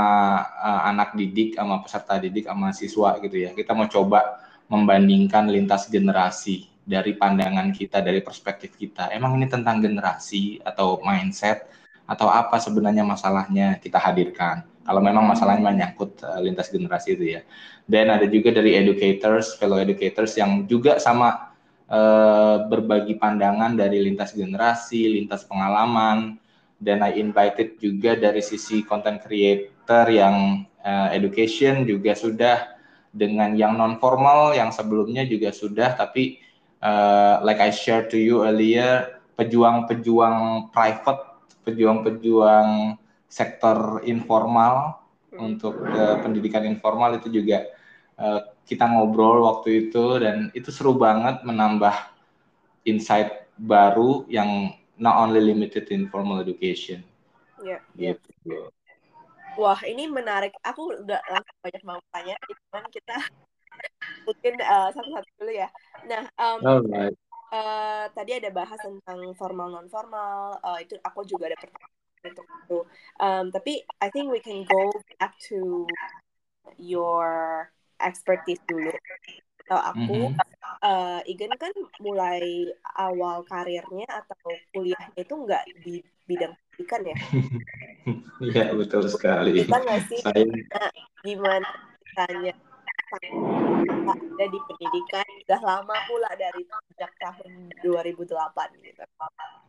uh, 0.60 0.82
anak 0.86 1.16
didik, 1.16 1.56
sama 1.56 1.80
peserta 1.80 2.20
didik, 2.20 2.46
sama 2.46 2.70
siswa 2.76 3.16
gitu 3.18 3.36
ya. 3.40 3.50
Kita 3.56 3.72
mau 3.72 3.88
coba 3.88 4.44
membandingkan 4.70 5.50
lintas 5.50 5.90
generasi 5.90 6.68
dari 6.84 7.16
pandangan 7.16 7.72
kita, 7.72 8.04
dari 8.04 8.20
perspektif 8.20 8.76
kita. 8.76 9.10
Emang 9.10 9.34
ini 9.34 9.48
tentang 9.48 9.80
generasi 9.80 10.60
atau 10.62 11.00
mindset? 11.02 11.79
Atau 12.10 12.26
apa 12.26 12.58
sebenarnya 12.58 13.06
masalahnya 13.06 13.78
kita 13.78 14.02
hadirkan. 14.02 14.66
Kalau 14.82 14.98
memang 14.98 15.22
masalahnya 15.22 15.70
menyangkut 15.70 16.18
uh, 16.26 16.42
lintas 16.42 16.74
generasi 16.74 17.14
itu 17.14 17.38
ya. 17.38 17.46
Dan 17.86 18.10
ada 18.10 18.26
juga 18.26 18.50
dari 18.50 18.74
educators, 18.74 19.54
fellow 19.54 19.78
educators 19.78 20.34
yang 20.34 20.66
juga 20.66 20.98
sama 20.98 21.54
uh, 21.86 22.66
berbagi 22.66 23.14
pandangan 23.14 23.78
dari 23.78 24.02
lintas 24.02 24.34
generasi, 24.34 25.06
lintas 25.06 25.46
pengalaman. 25.46 26.34
Dan 26.80 27.06
I 27.06 27.22
invited 27.22 27.78
juga 27.78 28.18
dari 28.18 28.42
sisi 28.42 28.82
content 28.82 29.22
creator 29.22 30.10
yang 30.10 30.66
uh, 30.82 31.08
education 31.14 31.86
juga 31.86 32.18
sudah 32.18 32.80
dengan 33.10 33.54
yang 33.54 33.78
non 33.78 33.98
formal 33.98 34.54
yang 34.54 34.70
sebelumnya 34.70 35.26
juga 35.26 35.50
sudah 35.50 35.98
tapi 35.98 36.38
uh, 36.82 37.42
like 37.42 37.58
I 37.58 37.74
shared 37.74 38.08
to 38.14 38.18
you 38.18 38.46
earlier 38.46 39.18
pejuang-pejuang 39.34 40.70
private 40.70 41.29
pejuang-pejuang 41.64 42.96
sektor 43.30 44.02
informal 44.02 44.98
hmm. 45.30 45.38
untuk 45.38 45.78
uh, 45.86 46.18
pendidikan 46.18 46.66
informal 46.66 47.14
itu 47.14 47.30
juga 47.30 47.68
uh, 48.18 48.42
kita 48.66 48.86
ngobrol 48.90 49.46
waktu 49.46 49.88
itu 49.88 50.18
dan 50.18 50.50
itu 50.54 50.70
seru 50.74 50.98
banget 50.98 51.42
menambah 51.46 51.94
insight 52.86 53.46
baru 53.60 54.26
yang 54.26 54.74
not 54.98 55.16
only 55.20 55.40
limited 55.40 55.88
in 55.92 56.10
formal 56.10 56.40
education. 56.42 57.04
Ya. 57.60 57.80
Yeah, 57.94 58.16
gitu. 58.16 58.72
Wah 59.60 59.80
ini 59.84 60.08
menarik. 60.08 60.56
Aku 60.64 60.96
udah 60.96 61.20
langsung 61.28 61.58
banyak 61.60 61.82
mau 61.84 62.00
tanya, 62.14 62.36
cuman 62.46 62.84
kita 62.88 63.16
mungkin 64.24 64.54
uh, 64.64 64.88
satu-satu 64.94 65.28
dulu 65.40 65.52
ya. 65.52 65.68
Nah, 66.08 66.24
um, 66.40 66.58
Alright 66.64 67.16
uh, 67.52 68.04
tadi 68.14 68.38
ada 68.38 68.50
bahas 68.50 68.78
tentang 68.80 69.20
formal 69.36 69.68
non 69.70 69.86
formal 69.90 70.58
uh, 70.62 70.78
itu 70.80 70.96
aku 71.02 71.26
juga 71.26 71.50
ada 71.50 71.58
pertanyaan 71.58 71.98
untuk 72.20 72.46
itu 72.46 72.78
um, 73.20 73.44
tapi 73.50 73.72
I 74.00 74.08
think 74.12 74.28
we 74.30 74.40
can 74.40 74.64
go 74.66 74.90
back 75.18 75.34
to 75.52 75.88
your 76.78 77.66
expertise 78.00 78.60
dulu 78.66 78.92
kalau 79.70 79.82
aku 79.94 80.16
mm 80.18 80.34
-hmm. 80.34 80.82
uh, 80.82 81.20
Igen 81.30 81.54
kan 81.54 81.70
mulai 82.02 82.74
awal 82.98 83.46
karirnya 83.46 84.08
atau 84.10 84.50
kuliahnya 84.74 85.14
itu 85.14 85.34
nggak 85.34 85.62
di 85.86 86.02
bidang 86.26 86.54
pendidikan 86.80 87.00
ya 87.04 87.16
Iya 88.40 88.72
betul 88.72 89.04
sekali. 89.12 89.60
Kita 89.60 89.76
nggak 89.76 90.00
sih? 90.08 90.20
Saya... 90.24 90.48
Nah, 90.48 90.90
gimana 91.20 91.68
tanya 92.16 92.56
ada 93.10 94.44
di 94.46 94.58
pendidikan 94.70 95.26
sudah 95.44 95.60
lama 95.60 95.96
pula 96.06 96.30
dari 96.38 96.62
sejak 96.94 97.12
tahun 97.18 97.74
2008 97.82 98.86
gitu. 98.86 99.02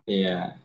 Iya. 0.06 0.62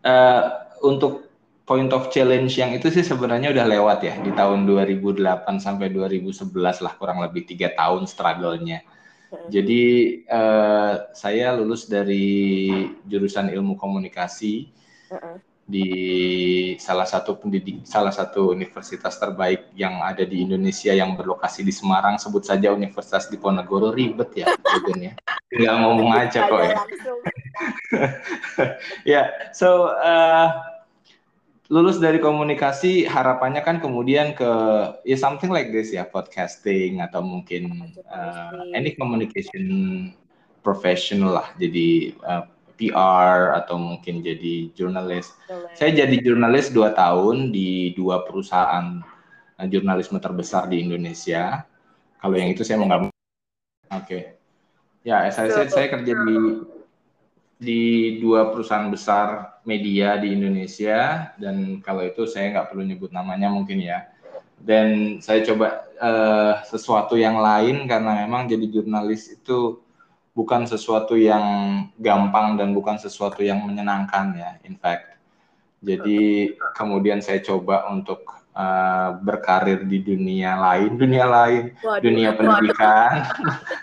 Uh, 0.00 0.44
untuk 0.80 1.28
point 1.68 1.92
of 1.92 2.08
challenge 2.08 2.56
yang 2.56 2.72
itu 2.72 2.88
sih 2.88 3.04
sebenarnya 3.04 3.52
udah 3.52 3.66
lewat 3.68 3.98
ya 4.02 4.14
di 4.24 4.32
tahun 4.32 4.64
2008 4.64 5.20
sampai 5.60 5.92
2011 5.92 6.50
lah 6.56 6.92
kurang 6.96 7.20
lebih 7.20 7.44
tiga 7.44 7.70
tahun 7.76 8.08
struggle-nya. 8.08 8.80
Hmm. 9.30 9.46
Jadi 9.52 9.82
uh, 10.26 11.12
saya 11.14 11.54
lulus 11.54 11.86
dari 11.86 12.82
jurusan 13.06 13.52
ilmu 13.52 13.76
komunikasi. 13.76 14.72
Hmm 15.12 15.49
di 15.70 15.88
salah 16.82 17.06
satu 17.06 17.38
pendidik 17.38 17.86
salah 17.86 18.10
satu 18.10 18.50
universitas 18.50 19.14
terbaik 19.16 19.70
yang 19.78 20.02
ada 20.02 20.26
di 20.26 20.42
Indonesia 20.42 20.90
yang 20.90 21.14
berlokasi 21.14 21.62
di 21.62 21.70
Semarang. 21.70 22.18
Sebut 22.18 22.42
saja 22.42 22.74
Universitas 22.74 23.30
Diponegoro 23.30 23.94
ribet 23.94 24.34
ya 24.34 24.50
ya. 24.98 25.14
Tinggal 25.46 25.76
ngomong 25.86 26.10
aja 26.10 26.50
kok 26.50 26.62
ya. 26.66 26.76
Ya 29.04 29.22
so 29.54 29.92
uh, 29.94 30.48
lulus 31.70 32.02
dari 32.02 32.18
komunikasi 32.18 33.06
harapannya 33.06 33.62
kan 33.62 33.78
kemudian 33.78 34.34
ke 34.34 34.50
ya 35.06 35.14
something 35.14 35.54
like 35.54 35.70
this 35.70 35.94
ya 35.94 36.02
podcasting 36.02 36.98
atau 36.98 37.22
mungkin 37.22 37.94
uh, 38.10 38.66
any 38.74 38.98
communication 38.98 39.62
professional 40.66 41.38
lah. 41.40 41.48
Jadi 41.56 42.18
uh, 42.26 42.44
PR 42.80 43.52
atau 43.60 43.76
mungkin 43.76 44.24
jadi 44.24 44.72
jurnalis. 44.72 45.36
Saya 45.76 45.92
jadi 45.92 46.16
jurnalis 46.24 46.72
dua 46.72 46.96
tahun 46.96 47.52
di 47.52 47.92
dua 47.92 48.24
perusahaan 48.24 49.04
eh, 49.60 49.68
jurnalisme 49.68 50.16
terbesar 50.16 50.72
di 50.72 50.80
Indonesia. 50.80 51.68
Kalau 52.16 52.34
yang 52.40 52.48
itu 52.48 52.64
saya 52.64 52.80
mau 52.80 52.88
nggak. 52.88 53.00
Oke. 53.04 53.12
Okay. 54.00 54.22
Ya, 55.04 55.28
saya, 55.32 55.52
saya 55.52 55.68
saya 55.68 55.86
kerja 55.92 56.12
di 56.12 56.36
di 57.60 57.80
dua 58.24 58.48
perusahaan 58.48 58.88
besar 58.88 59.60
media 59.68 60.16
di 60.16 60.32
Indonesia 60.32 61.28
dan 61.36 61.84
kalau 61.84 62.00
itu 62.08 62.24
saya 62.24 62.56
nggak 62.56 62.72
perlu 62.72 62.88
nyebut 62.88 63.12
namanya 63.12 63.52
mungkin 63.52 63.84
ya. 63.84 64.08
Dan 64.60 65.20
saya 65.24 65.40
coba 65.44 65.88
uh, 66.00 66.60
sesuatu 66.68 67.16
yang 67.16 67.40
lain 67.40 67.88
karena 67.88 68.24
memang 68.24 68.48
jadi 68.48 68.64
jurnalis 68.68 69.32
itu 69.32 69.80
bukan 70.34 70.64
sesuatu 70.66 71.18
yang 71.18 71.42
gampang 71.98 72.54
dan 72.54 72.70
bukan 72.72 72.96
sesuatu 72.96 73.42
yang 73.42 73.62
menyenangkan 73.66 74.34
ya 74.36 74.50
in 74.62 74.78
fact 74.78 75.18
jadi 75.80 76.54
kemudian 76.76 77.24
saya 77.24 77.40
coba 77.40 77.88
untuk 77.90 78.24
uh, 78.54 79.16
berkarir 79.20 79.82
di 79.84 79.98
dunia 80.00 80.54
lain 80.60 80.94
dunia 80.94 81.24
lain 81.26 81.74
waduh, 81.82 82.02
dunia 82.04 82.30
pendidikan 82.36 83.26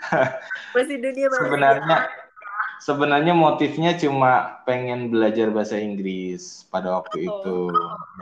masih 0.74 0.96
dunia 0.96 1.26
sebenarnya 1.36 1.96
sebenarnya 2.78 3.34
motifnya 3.34 3.92
cuma 3.98 4.62
pengen 4.64 5.10
belajar 5.12 5.50
bahasa 5.50 5.76
Inggris 5.76 6.64
pada 6.70 6.94
waktu 6.96 7.26
oh, 7.26 7.28
itu. 7.28 7.58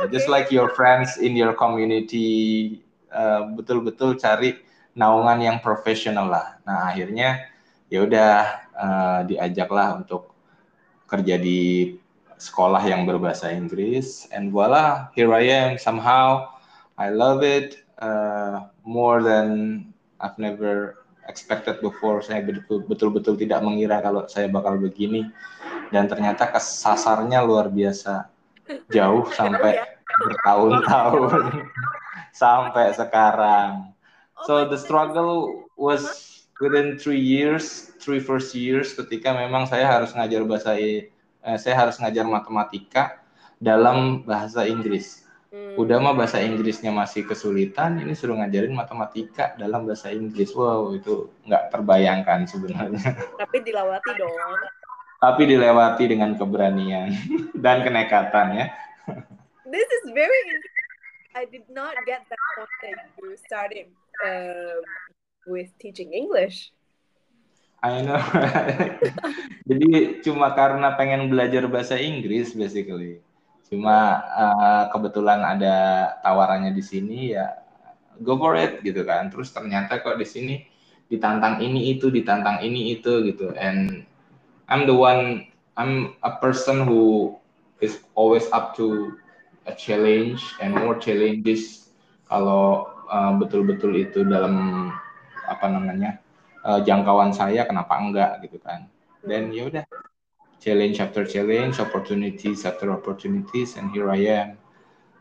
Okay. 0.01 0.11
Just 0.11 0.27
like 0.27 0.49
your 0.51 0.73
friends 0.73 1.21
in 1.21 1.37
your 1.37 1.53
community, 1.55 2.81
eh, 3.13 3.43
betul-betul 3.55 4.17
uh, 4.17 4.19
cari 4.19 4.59
naungan 4.97 5.39
yang 5.39 5.57
profesional 5.61 6.27
lah. 6.33 6.57
Nah 6.65 6.91
akhirnya 6.91 7.47
ya 7.91 8.03
udah 8.03 8.35
uh, 8.75 9.21
diajaklah 9.27 10.03
untuk 10.03 10.35
kerja 11.07 11.39
di 11.39 11.95
sekolah 12.37 12.83
yang 12.85 13.09
berbahasa 13.09 13.53
Inggris. 13.53 14.29
And 14.35 14.53
voila, 14.53 15.09
here 15.17 15.33
I 15.33 15.45
am. 15.49 15.71
Somehow 15.81 16.53
I 16.99 17.13
love 17.13 17.41
it 17.47 17.85
uh, 18.03 18.69
more 18.85 19.23
than 19.23 19.85
I've 20.21 20.37
never 20.37 21.07
expected 21.31 21.81
before. 21.81 22.21
Saya 22.21 22.45
betul-betul 22.69 23.41
tidak 23.41 23.65
mengira 23.65 24.03
kalau 24.05 24.29
saya 24.29 24.51
bakal 24.51 24.77
begini. 24.77 25.29
Dan 25.95 26.11
ternyata 26.11 26.51
kesasarnya 26.51 27.47
luar 27.47 27.71
biasa 27.71 28.27
jauh 28.91 29.31
sampai 29.31 29.79
bertahun-tahun 30.27 31.63
sampai 32.43 32.93
sekarang. 32.93 33.95
So 34.45 34.69
the 34.69 34.77
struggle 34.77 35.65
was 35.79 36.36
within 36.61 36.97
three 36.97 37.21
years, 37.21 37.93
three 38.01 38.21
first 38.21 38.57
years 38.57 38.97
ketika 38.97 39.33
memang 39.37 39.69
saya 39.69 39.89
harus 39.89 40.13
ngajar 40.17 40.43
bahasa 40.45 40.77
eh, 40.77 41.11
saya 41.43 41.75
harus 41.77 42.01
ngajar 42.01 42.25
matematika 42.25 43.21
dalam 43.61 44.25
bahasa 44.25 44.65
Inggris. 44.69 45.25
Hmm. 45.55 45.79
Udah 45.79 46.03
mah 46.03 46.13
bahasa 46.13 46.43
Inggrisnya 46.43 46.91
masih 46.91 47.25
kesulitan, 47.25 48.03
ini 48.03 48.13
suruh 48.13 48.37
ngajarin 48.37 48.75
matematika 48.75 49.55
dalam 49.57 49.87
bahasa 49.87 50.11
Inggris. 50.11 50.53
Wow, 50.53 50.93
itu 50.93 51.31
nggak 51.47 51.73
terbayangkan 51.73 52.45
sebenarnya. 52.51 53.15
Tapi 53.41 53.57
dilewati 53.63 54.11
dong. 54.19 54.35
Tapi 55.17 55.43
dilewati 55.49 56.05
dengan 56.13 56.37
keberanian 56.37 57.09
dan 57.65 57.87
kenekatan 57.87 58.47
ya. 58.53 58.67
This 59.73 59.89
is 60.03 60.05
very 60.15 60.41
I 61.37 61.45
did 61.45 61.69
not 61.69 61.93
get 62.09 62.25
that 62.33 62.43
point 62.57 62.97
that 62.97 63.13
you 63.21 63.37
started 63.37 63.93
um, 64.25 64.81
with 65.47 65.71
teaching 65.79 66.13
English. 66.13 66.75
I 67.81 68.03
know. 68.03 68.19
Jadi 69.71 70.21
cuma 70.27 70.53
karena 70.59 70.99
pengen 70.99 71.31
belajar 71.31 71.71
bahasa 71.71 71.95
Inggris 71.97 72.53
basically. 72.53 73.23
Cuma 73.71 74.23
uh, 74.27 74.85
kebetulan 74.91 75.43
ada 75.43 75.75
tawarannya 76.23 76.75
di 76.75 76.83
sini 76.83 77.35
ya 77.35 77.63
go 78.23 78.35
for 78.37 78.59
it 78.59 78.83
gitu 78.83 79.07
kan. 79.07 79.31
Terus 79.31 79.55
ternyata 79.55 80.03
kok 80.03 80.19
di 80.19 80.27
sini 80.27 80.55
ditantang 81.07 81.63
ini 81.63 81.95
itu, 81.95 82.11
ditantang 82.11 82.59
ini 82.63 82.99
itu 82.99 83.23
gitu. 83.31 83.55
And 83.55 84.03
I'm 84.67 84.91
the 84.91 84.97
one 84.99 85.47
I'm 85.79 86.19
a 86.27 86.35
person 86.43 86.83
who 86.83 87.35
is 87.79 88.03
always 88.19 88.49
up 88.51 88.75
to 88.81 89.15
a 89.69 89.75
challenge 89.77 90.43
and 90.59 90.73
more 90.75 90.97
challenges 90.97 91.93
kalau 92.27 92.89
uh, 93.07 93.37
betul-betul 93.39 93.95
itu 93.95 94.27
dalam 94.27 94.89
apa 95.47 95.67
namanya 95.71 96.19
uh, 96.67 96.83
jangkauan 96.83 97.31
saya 97.33 97.65
kenapa 97.65 97.97
enggak 97.99 98.43
gitu 98.45 98.59
kan. 98.61 98.87
Dan 99.27 99.51
ya 99.51 99.67
udah 99.67 99.85
challenge 100.63 101.03
after 101.03 101.27
challenge 101.27 101.79
opportunities 101.83 102.63
after 102.63 102.91
opportunities 102.95 103.75
and 103.79 103.91
here 103.95 104.11
I 104.11 104.23
am. 104.27 104.49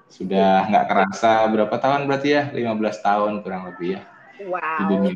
Sudah 0.09 0.69
nggak 0.69 0.85
kerasa 0.85 1.49
berapa 1.49 1.75
tahun 1.81 2.05
berarti 2.05 2.29
ya? 2.33 2.43
15 2.53 3.01
tahun 3.01 3.33
kurang 3.41 3.69
lebih 3.73 3.97
ya 3.97 4.03
wow 4.43 4.79
di 4.83 4.83
dunia 4.91 5.13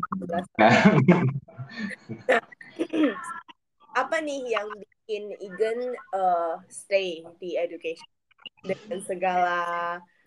apa 4.00 4.16
nih 4.22 4.56
yang 4.56 4.68
bikin 4.70 5.34
Igen 5.42 5.78
uh, 6.14 6.56
stay 6.70 7.26
di 7.42 7.58
education? 7.58 8.06
Dengan 8.64 9.02
segala 9.04 9.58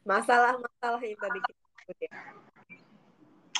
masalah-masalah 0.05 1.01
yang 1.01 1.17
tadi 1.17 1.39
kita 1.41 1.63
sebut 1.81 1.97
ya. 2.03 2.12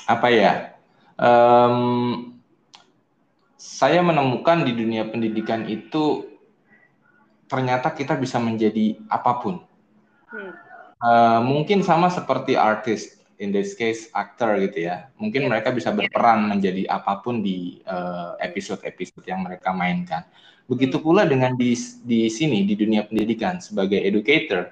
Apa 0.06 0.28
ya? 0.30 0.76
Um, 1.14 2.40
saya 3.54 4.02
menemukan 4.02 4.66
di 4.66 4.72
dunia 4.74 5.06
pendidikan 5.08 5.66
itu 5.70 6.26
ternyata 7.48 7.92
kita 7.94 8.18
bisa 8.18 8.40
menjadi 8.42 8.98
apa 9.08 9.32
pun. 9.40 9.62
Hmm. 10.30 10.52
Uh, 11.04 11.40
mungkin 11.44 11.84
sama 11.84 12.08
seperti 12.08 12.56
artis, 12.56 13.24
in 13.38 13.50
this 13.50 13.74
case 13.74 14.10
aktor 14.14 14.58
gitu 14.62 14.88
ya. 14.88 15.10
Mungkin 15.18 15.46
yeah. 15.46 15.50
mereka 15.50 15.74
bisa 15.74 15.90
berperan 15.90 16.46
menjadi 16.46 16.86
apa 16.90 17.20
pun 17.20 17.42
di 17.42 17.82
eh, 17.82 18.30
episode-episode 18.42 19.26
uh, 19.26 19.30
yang 19.34 19.40
mereka 19.42 19.74
mainkan. 19.74 20.22
Begitu 20.70 20.96
hmm. 21.00 21.04
pula 21.04 21.22
dengan 21.26 21.58
di 21.58 21.74
di 22.06 22.30
sini 22.30 22.64
di 22.64 22.74
dunia 22.78 23.04
pendidikan 23.04 23.58
sebagai 23.58 24.00
educator, 24.00 24.70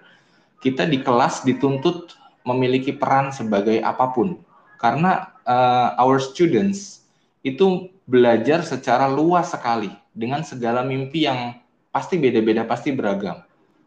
kita 0.63 0.87
di 0.87 1.03
kelas 1.03 1.43
dituntut 1.45 2.17
memiliki 2.47 2.95
peran 2.95 3.35
sebagai 3.35 3.83
apa 3.83 4.11
pun. 4.15 4.39
Karena 4.79 5.32
uh, 5.47 5.95
our 5.99 6.23
students 6.23 7.07
itu 7.43 7.91
belajar 8.07 8.63
secara 8.63 9.11
luas 9.11 9.51
sekali 9.51 9.91
dengan 10.15 10.45
segala 10.47 10.85
mimpi 10.87 11.27
yang 11.27 11.59
pasti 11.91 12.17
beda-beda, 12.17 12.65
pasti 12.65 12.95
beragam. 12.95 13.43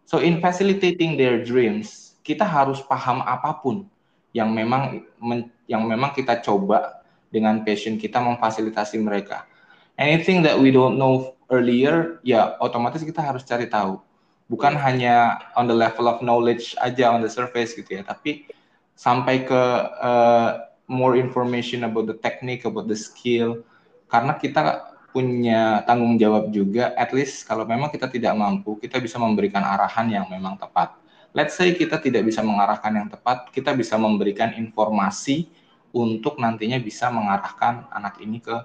So 0.05 0.21
in 0.21 0.37
facilitating 0.39 1.17
their 1.17 1.41
dreams, 1.41 2.15
kita 2.21 2.45
harus 2.45 2.81
paham 2.85 3.25
apa 3.25 3.57
pun 3.61 3.89
yang 4.35 4.51
memang 4.51 5.05
men, 5.17 5.49
yang 5.65 5.87
memang 5.87 6.13
kita 6.13 6.43
coba 6.43 7.01
dengan 7.33 7.65
passion 7.65 7.97
kita 7.97 8.21
memfasilitasi 8.21 9.01
mereka. 9.01 9.47
Anything 9.95 10.43
that 10.43 10.59
we 10.59 10.69
don't 10.69 10.99
know 10.99 11.33
earlier, 11.47 12.19
ya 12.21 12.59
otomatis 12.59 13.01
kita 13.01 13.23
harus 13.23 13.47
cari 13.47 13.65
tahu. 13.65 13.97
Bukan 14.45 14.77
hanya 14.77 15.41
on 15.57 15.65
the 15.65 15.73
level 15.73 16.05
of 16.05 16.21
knowledge 16.21 16.77
aja 16.77 17.09
on 17.09 17.25
the 17.25 17.31
surface 17.31 17.73
gitu 17.73 17.97
ya, 17.97 18.03
tapi 18.05 18.45
sampai 18.93 19.47
ke 19.47 19.61
uh, 19.99 20.74
more 20.85 21.17
information 21.17 21.85
about 21.85 22.05
the 22.09 22.17
technique, 22.17 22.65
about 22.65 22.85
the 22.89 22.97
skill. 22.97 23.65
Karena 24.09 24.37
kita 24.37 24.93
punya 25.15 25.79
tanggung 25.87 26.19
jawab 26.19 26.51
juga, 26.51 26.91
at 26.99 27.15
least 27.15 27.47
kalau 27.47 27.63
memang 27.63 27.87
kita 27.87 28.11
tidak 28.11 28.35
mampu, 28.35 28.75
kita 28.77 28.99
bisa 28.99 29.15
memberikan 29.15 29.63
arahan 29.63 30.11
yang 30.11 30.25
memang 30.27 30.59
tepat. 30.59 30.91
Let's 31.31 31.55
say 31.55 31.71
kita 31.75 31.99
tidak 31.99 32.27
bisa 32.27 32.43
mengarahkan 32.43 32.91
yang 32.91 33.07
tepat, 33.07 33.51
kita 33.51 33.71
bisa 33.75 33.95
memberikan 33.95 34.51
informasi 34.55 35.47
untuk 35.95 36.35
nantinya 36.35 36.75
bisa 36.83 37.07
mengarahkan 37.07 37.87
anak 37.95 38.19
ini 38.19 38.43
ke 38.43 38.55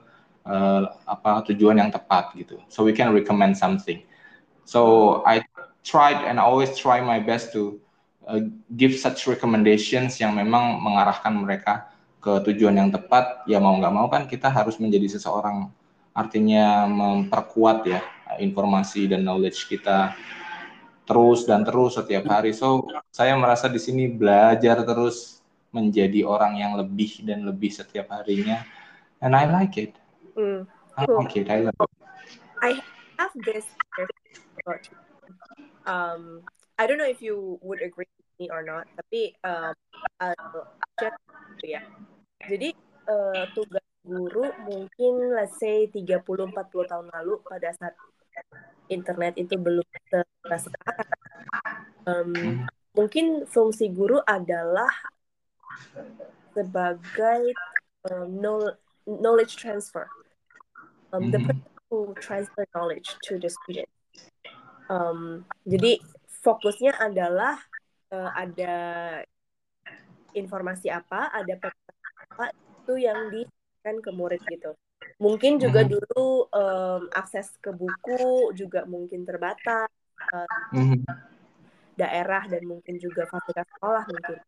uh, 0.46 0.82
apa 1.06 1.46
tujuan 1.50 1.78
yang 1.78 1.90
tepat 1.94 2.34
gitu. 2.34 2.58
So 2.66 2.82
we 2.82 2.90
can 2.90 3.14
recommend 3.14 3.54
something. 3.54 4.02
So 4.66 5.22
I 5.22 5.46
tried 5.86 6.26
and 6.26 6.42
I 6.42 6.44
always 6.46 6.74
try 6.74 6.98
my 6.98 7.22
best 7.22 7.54
to 7.54 7.78
uh, 8.26 8.42
give 8.74 8.98
such 8.98 9.30
recommendations 9.30 10.18
yang 10.18 10.34
memang 10.34 10.82
mengarahkan 10.82 11.30
mereka 11.38 11.90
ke 12.20 12.32
tujuan 12.52 12.76
yang 12.76 12.90
tepat. 12.92 13.42
Ya 13.48 13.58
mau 13.58 13.74
nggak 13.74 13.94
mau 13.94 14.06
kan 14.12 14.28
kita 14.28 14.52
harus 14.52 14.76
menjadi 14.76 15.18
seseorang 15.18 15.72
artinya 16.12 16.84
memperkuat 16.86 17.86
ya 17.88 18.00
informasi 18.38 19.08
dan 19.08 19.24
knowledge 19.24 19.66
kita 19.66 20.12
terus 21.08 21.48
dan 21.48 21.66
terus 21.66 21.98
setiap 21.98 22.28
hari. 22.30 22.54
So 22.54 22.86
saya 23.10 23.34
merasa 23.34 23.66
di 23.66 23.80
sini 23.82 24.06
belajar 24.06 24.84
terus 24.86 25.42
menjadi 25.74 26.22
orang 26.22 26.60
yang 26.60 26.72
lebih 26.78 27.24
dan 27.26 27.48
lebih 27.48 27.72
setiap 27.74 28.12
harinya. 28.14 28.62
And 29.18 29.34
I 29.34 29.50
like 29.50 29.74
it. 29.80 29.96
Mm, 30.38 30.68
cool. 31.04 31.26
Okay, 31.26 31.42
I 31.48 31.66
love 31.66 31.76
it. 31.76 31.90
I 32.60 32.70
have 33.18 33.32
this 33.42 33.64
um 35.88 36.44
I 36.80 36.86
don't 36.86 36.96
know 36.96 37.08
if 37.08 37.20
you 37.20 37.60
would 37.60 37.82
agree 37.82 38.08
with 38.08 38.30
me 38.40 38.48
or 38.48 38.64
not, 38.64 38.88
tapi 38.96 39.36
um, 39.44 39.76
uh, 40.16 40.32
ya. 41.60 41.84
Jadi 42.48 42.72
uh, 43.08 43.44
tugas 43.52 43.84
guru 44.00 44.48
mungkin 44.64 45.36
let's 45.36 45.60
say 45.60 45.84
30-40 45.92 46.24
tahun 46.88 47.06
lalu 47.12 47.36
pada 47.44 47.68
saat 47.76 47.94
internet 48.88 49.36
itu 49.36 49.54
belum 49.60 49.84
sekarang. 50.48 51.08
Um, 52.08 52.64
mungkin 52.96 53.44
fungsi 53.44 53.92
guru 53.92 54.18
adalah 54.24 54.90
sebagai 56.56 57.54
um, 58.08 58.40
knowledge 59.06 59.60
transfer 59.60 60.08
um, 61.12 61.30
the 61.30 61.38
mm-hmm. 61.38 61.46
person 61.46 61.78
who 61.90 62.14
transfer 62.18 62.66
knowledge 62.74 63.14
to 63.26 63.38
the 63.38 63.50
student. 63.50 63.90
Um, 64.90 65.46
jadi 65.62 66.02
fokusnya 66.42 66.98
adalah 66.98 67.58
uh, 68.10 68.30
ada 68.34 68.74
informasi 70.34 70.90
apa, 70.90 71.30
ada 71.30 71.58
apa 72.30 72.54
itu 72.54 72.94
yang 73.02 73.28
diberikan 73.28 73.96
ke 74.02 74.10
murid 74.14 74.42
gitu. 74.48 74.70
Mungkin 75.20 75.60
juga 75.60 75.84
mm-hmm. 75.84 75.94
dulu 75.96 76.26
um, 76.52 77.02
akses 77.12 77.56
ke 77.60 77.72
buku 77.72 78.52
juga 78.56 78.84
mungkin 78.88 79.24
terbatas. 79.24 79.88
Uh, 80.20 80.76
mm-hmm. 80.76 81.00
daerah 81.96 82.44
dan 82.48 82.64
mungkin 82.68 83.00
juga 83.00 83.24
fasilitas 83.28 83.64
sekolah 83.76 84.04
mungkin. 84.08 84.38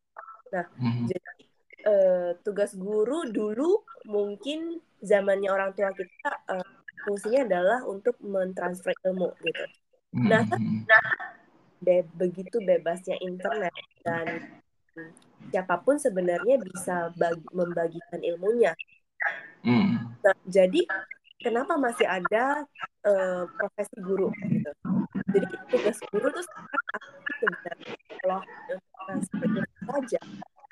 Nah, 0.53 0.64
mm-hmm. 0.68 1.05
jadi 1.09 1.33
uh, 1.88 2.31
tugas 2.45 2.77
guru 2.77 3.29
dulu 3.29 3.81
mungkin 4.05 4.81
zamannya 5.01 5.49
orang 5.49 5.73
tua 5.73 5.92
kita 5.97 6.33
uh, 6.49 6.68
fungsinya 7.09 7.49
adalah 7.49 7.81
untuk 7.88 8.16
mentransfer 8.21 8.92
ilmu 9.05 9.33
gitu. 9.42 9.64
Nah, 10.12 10.45
Hmm. 10.53 10.85
be 11.81 12.05
begitu 12.14 12.61
bebasnya 12.62 13.16
internet 13.25 13.75
dan 14.05 14.27
siapa 15.52 15.76
pun 15.84 16.00
sebenarnya 16.00 16.56
bisa 16.56 17.12
bagi, 17.20 17.44
membagikan 17.52 18.20
ilmunya. 18.24 18.72
Hmm. 19.60 20.16
Nah, 20.24 20.36
jadi 20.48 20.80
kenapa 21.38 21.76
masih 21.76 22.08
ada 22.08 22.64
uh, 23.04 23.44
profesi 23.60 23.96
guru 24.00 24.32
gitu? 24.48 24.72
Jadi 25.36 25.46
tugas 25.68 25.98
guru 26.08 26.26
tuh 26.32 26.44
sekarang 26.48 26.72
apa 26.72 26.96
sebenarnya 27.36 27.94
kalau 28.24 28.40
ilmu 29.44 29.62
saja, 29.84 30.20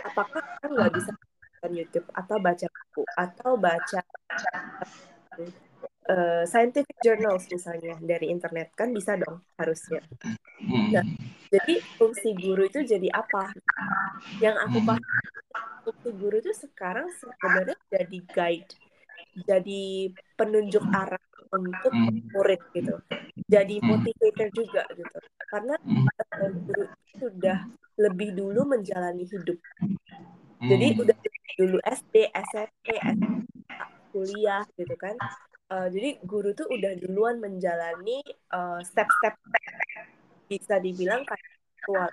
apakah 0.08 0.42
kan 0.64 0.70
nggak 0.72 0.92
bisa 0.96 1.10
nonton 1.12 1.72
YouTube 1.76 2.08
atau 2.16 2.36
baca 2.40 2.66
buku 2.66 3.02
atau 3.20 3.50
baca 3.60 4.00
uh, 6.11 6.42
scientific 6.44 6.96
journals 7.01 7.46
misalnya 7.46 7.94
dari 8.03 8.29
internet 8.35 8.75
kan 8.75 8.90
bisa 8.90 9.14
dong 9.14 9.38
harusnya. 9.55 10.03
Nah, 10.66 11.07
jadi 11.49 11.75
fungsi 11.96 12.35
guru 12.35 12.66
itu 12.66 12.83
jadi 12.83 13.09
apa? 13.14 13.55
Yang 14.42 14.57
aku 14.66 14.79
paham 14.83 15.05
fungsi 15.87 16.11
guru 16.18 16.37
itu 16.42 16.53
sekarang 16.53 17.09
sebenarnya 17.16 17.79
jadi 17.88 18.18
guide, 18.35 18.73
jadi 19.46 20.12
penunjuk 20.37 20.85
arah 20.90 21.23
untuk 21.51 21.90
murid 22.31 22.62
gitu, 22.77 22.94
jadi 23.51 23.83
motivator 23.83 24.49
juga 24.55 24.83
gitu. 24.94 25.16
Karena 25.51 25.75
guru 26.62 26.85
sudah 27.18 27.59
lebih 27.99 28.38
dulu 28.38 28.64
menjalani 28.64 29.27
hidup. 29.27 29.59
Jadi 30.61 30.87
udah 31.01 31.16
dulu 31.57 31.77
SD, 31.83 32.29
SMP, 32.33 32.87
SMA, 33.01 33.85
kuliah 34.12 34.62
gitu 34.77 34.94
kan. 35.01 35.16
Uh, 35.70 35.87
jadi 35.87 36.18
guru 36.26 36.50
tuh 36.50 36.66
udah 36.66 36.98
duluan 36.98 37.38
menjalani 37.38 38.18
step-step 38.83 39.38
uh, 39.38 40.04
bisa 40.50 40.83
dibilang 40.83 41.22
kayak 41.22 41.46
virtual. 41.78 42.11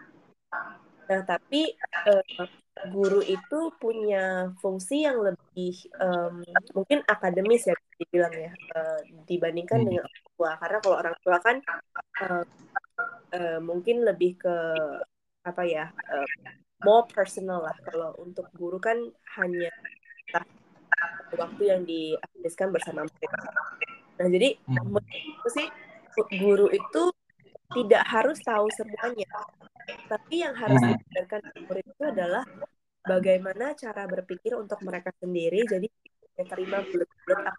Nah, 1.08 1.22
tapi 1.26 1.74
uh, 2.06 2.46
guru 2.94 3.26
itu 3.26 3.74
punya 3.82 4.54
fungsi 4.62 5.10
yang 5.10 5.18
lebih 5.24 5.74
um, 5.98 6.46
mungkin 6.78 7.02
akademis 7.10 7.66
ya 7.66 7.76
dibilang 7.98 8.34
ya 8.38 8.54
uh, 8.78 9.00
dibandingkan 9.26 9.82
hmm. 9.82 9.88
dengan 9.90 10.04
orang 10.06 10.28
tua. 10.38 10.52
Karena 10.62 10.78
kalau 10.84 10.98
orang 11.02 11.18
tua 11.26 11.38
kan 11.42 11.58
uh, 12.22 12.44
uh, 13.34 13.60
mungkin 13.64 14.06
lebih 14.06 14.38
ke 14.38 14.56
apa 15.48 15.64
ya 15.66 15.90
uh, 15.90 16.30
more 16.86 17.10
personal 17.10 17.66
lah. 17.66 17.78
Kalau 17.82 18.14
untuk 18.22 18.46
guru 18.54 18.78
kan 18.78 19.02
hanya 19.42 19.74
waktu 21.36 21.64
yang 21.70 21.82
dihabiskan 21.84 22.72
bersama 22.74 23.06
mereka. 23.06 23.38
Nah, 24.18 24.28
jadi 24.32 24.50
Hmm. 24.66 24.98
menurutku 24.98 25.48
sih 25.54 25.68
guru 26.42 26.68
itu 26.74 27.04
tidak 27.76 28.04
harus 28.10 28.40
tahu 28.42 28.66
semuanya. 28.74 29.30
Tapi 30.08 30.36
yang 30.42 30.56
harus 30.58 30.82
Hmm. 30.82 30.98
diajarkan 30.98 31.42
murid 31.68 31.86
itu 31.86 32.04
adalah 32.04 32.44
bagaimana 33.06 33.76
cara 33.78 34.04
berpikir 34.10 34.58
untuk 34.58 34.82
mereka 34.82 35.14
sendiri. 35.22 35.64
Jadi 35.68 35.88
yang 36.38 36.48
terima 36.48 36.82
bulat-bulat 36.86 37.56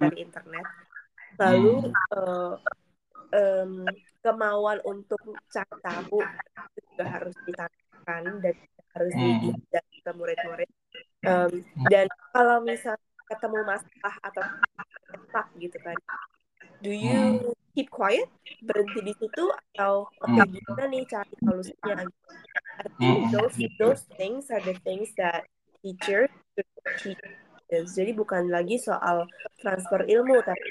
dari 0.00 0.16
internet. 0.20 0.66
Lalu 1.40 1.92
uh, 2.12 2.54
um, 3.32 3.72
kemauan 4.20 4.78
untuk 4.84 5.20
cari 5.48 5.76
tahu 5.80 6.18
itu 6.76 6.78
juga 6.92 7.04
harus 7.08 7.34
ditanamkan 7.48 8.22
dan 8.44 8.54
harus 8.92 9.12
diajar 9.16 9.84
ke 9.88 10.10
murid-murid. 10.12 10.70
Um, 11.22 11.62
dan 11.86 12.10
kalau 12.34 12.58
misalnya 12.66 12.98
ketemu 13.30 13.58
masalah 13.62 14.14
atau 14.26 14.42
stuck 15.30 15.46
gitu 15.56 15.78
kan, 15.80 15.96
do 16.82 16.90
you 16.90 17.54
keep 17.72 17.88
quiet 17.88 18.28
berhenti 18.66 19.00
di 19.00 19.14
situ 19.16 19.44
atau 19.74 20.10
oke 20.20 20.28
okay, 20.28 20.46
gimana 20.50 20.84
nih 20.90 21.02
cari 21.06 21.34
solusinya? 21.40 21.94
I 22.82 22.88
think 22.98 23.30
those 23.30 23.56
those 23.78 24.02
things 24.18 24.50
are 24.50 24.60
the 24.66 24.74
things 24.82 25.14
that 25.16 25.46
teachers 25.80 26.32
should 26.98 27.18
teach. 27.70 27.94
Jadi 27.96 28.12
bukan 28.12 28.52
lagi 28.52 28.76
soal 28.76 29.24
transfer 29.62 30.04
ilmu 30.04 30.44
tapi 30.44 30.70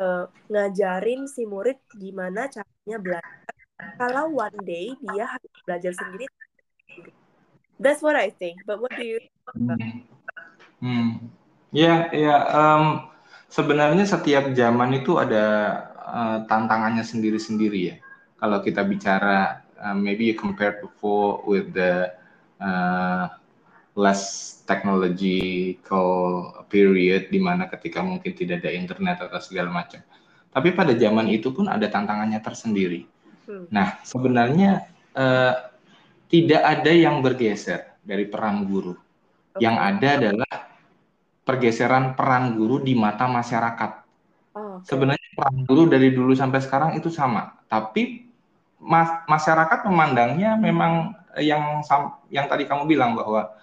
uh, 0.00 0.24
ngajarin 0.48 1.28
si 1.28 1.44
murid 1.44 1.76
gimana 1.92 2.48
caranya 2.48 2.98
belajar. 3.02 3.52
Kalau 4.00 4.32
one 4.32 4.56
day 4.64 4.96
dia 4.96 5.28
harus 5.28 5.52
belajar 5.68 5.92
sendiri, 5.92 6.24
that's 7.80 8.02
what 8.02 8.16
I 8.16 8.30
think. 8.30 8.64
But 8.66 8.80
what 8.80 8.92
do 8.96 9.04
you? 9.04 9.20
Hmm. 9.54 10.04
Hmm. 10.80 11.10
Ya, 11.72 12.08
ya. 12.12 12.36
Um, 12.52 13.08
sebenarnya 13.48 14.04
setiap 14.04 14.52
zaman 14.52 15.00
itu 15.00 15.16
ada 15.16 15.44
uh, 16.04 16.38
tantangannya 16.48 17.04
sendiri-sendiri 17.04 17.80
ya. 17.80 17.96
Kalau 18.36 18.60
kita 18.60 18.84
bicara, 18.84 19.64
uh, 19.80 19.96
maybe 19.96 20.28
you 20.28 20.36
compare 20.36 20.80
before 20.80 21.40
with 21.48 21.72
the 21.72 22.12
uh, 22.60 23.32
less 23.96 24.56
technological 24.68 26.52
period 26.68 27.32
di 27.32 27.40
mana 27.40 27.64
ketika 27.72 28.04
mungkin 28.04 28.36
tidak 28.36 28.60
ada 28.60 28.70
internet 28.76 29.16
atau 29.24 29.40
segala 29.40 29.72
macam. 29.72 30.04
Tapi 30.52 30.72
pada 30.72 30.92
zaman 30.96 31.28
itu 31.32 31.52
pun 31.52 31.68
ada 31.68 31.88
tantangannya 31.88 32.40
tersendiri. 32.40 33.08
Hmm. 33.48 33.68
Nah, 33.72 34.00
sebenarnya 34.04 34.88
uh, 35.16 35.65
tidak 36.26 36.62
ada 36.62 36.92
yang 36.92 37.22
bergeser 37.22 37.98
dari 38.02 38.26
peran 38.26 38.66
guru. 38.66 38.94
Okay. 39.54 39.66
Yang 39.66 39.76
ada 39.78 40.08
adalah 40.20 40.54
pergeseran 41.46 42.04
peran 42.18 42.58
guru 42.58 42.82
di 42.82 42.98
mata 42.98 43.30
masyarakat. 43.30 43.90
Oh, 44.58 44.82
okay. 44.82 44.90
Sebenarnya 44.90 45.28
peran 45.34 45.56
guru 45.66 45.82
dari 45.86 46.10
dulu 46.10 46.34
sampai 46.34 46.60
sekarang 46.62 46.98
itu 46.98 47.08
sama, 47.10 47.54
tapi 47.70 48.26
mas 48.76 49.08
masyarakat 49.24 49.88
memandangnya 49.88 50.58
memang 50.60 51.16
yang 51.40 51.80
yang 52.28 52.46
tadi 52.46 52.68
kamu 52.68 52.84
bilang 52.84 53.16
bahwa 53.16 53.56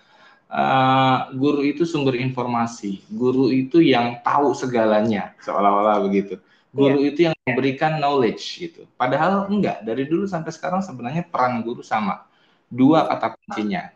uh, 0.50 1.30
guru 1.34 1.62
itu 1.66 1.84
sumber 1.86 2.18
informasi, 2.18 3.02
guru 3.10 3.50
itu 3.50 3.82
yang 3.82 4.22
tahu 4.22 4.54
segalanya 4.54 5.34
seolah-olah 5.42 6.02
begitu. 6.06 6.38
Guru 6.74 7.06
yeah. 7.06 7.10
itu 7.14 7.20
yang 7.30 7.36
memberikan 7.46 8.02
knowledge 8.02 8.42
gitu. 8.58 8.90
Padahal 8.98 9.46
enggak, 9.46 9.86
dari 9.86 10.10
dulu 10.10 10.26
sampai 10.26 10.50
sekarang 10.50 10.82
sebenarnya 10.82 11.22
peran 11.30 11.62
guru 11.62 11.86
sama. 11.86 12.26
Dua 12.74 13.06
kata 13.06 13.38
kuncinya, 13.38 13.94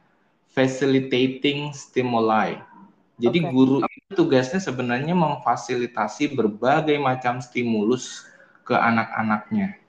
facilitating 0.54 1.74
stimuli. 1.74 2.62
Jadi 3.18 3.42
okay. 3.42 3.50
guru 3.50 3.82
itu 3.82 4.14
tugasnya 4.14 4.62
sebenarnya 4.62 5.18
memfasilitasi 5.18 6.38
berbagai 6.38 7.02
macam 7.02 7.42
stimulus 7.42 8.30
ke 8.62 8.78
anak-anaknya. 8.78 9.82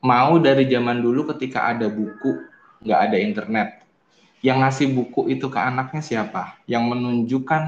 Mau 0.00 0.40
dari 0.40 0.64
zaman 0.64 1.04
dulu 1.04 1.28
ketika 1.36 1.68
ada 1.68 1.92
buku, 1.92 2.40
nggak 2.80 3.00
ada 3.04 3.16
internet. 3.20 3.68
Yang 4.40 4.58
ngasih 4.64 4.86
buku 4.96 5.20
itu 5.28 5.52
ke 5.52 5.60
anaknya 5.60 6.00
siapa? 6.00 6.56
Yang 6.64 6.84
menunjukkan 6.96 7.62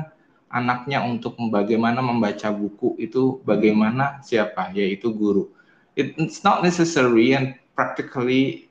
anaknya 0.49 1.05
untuk 1.05 1.37
bagaimana 1.53 2.01
membaca 2.01 2.49
buku 2.49 2.97
itu 2.97 3.45
bagaimana 3.45 4.25
siapa? 4.25 4.73
Yaitu 4.73 5.13
guru. 5.13 5.53
It's 5.99 6.41
not 6.41 6.65
necessary 6.65 7.37
and 7.37 7.59
practically 7.77 8.70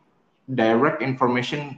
direct 0.50 1.06
information 1.06 1.78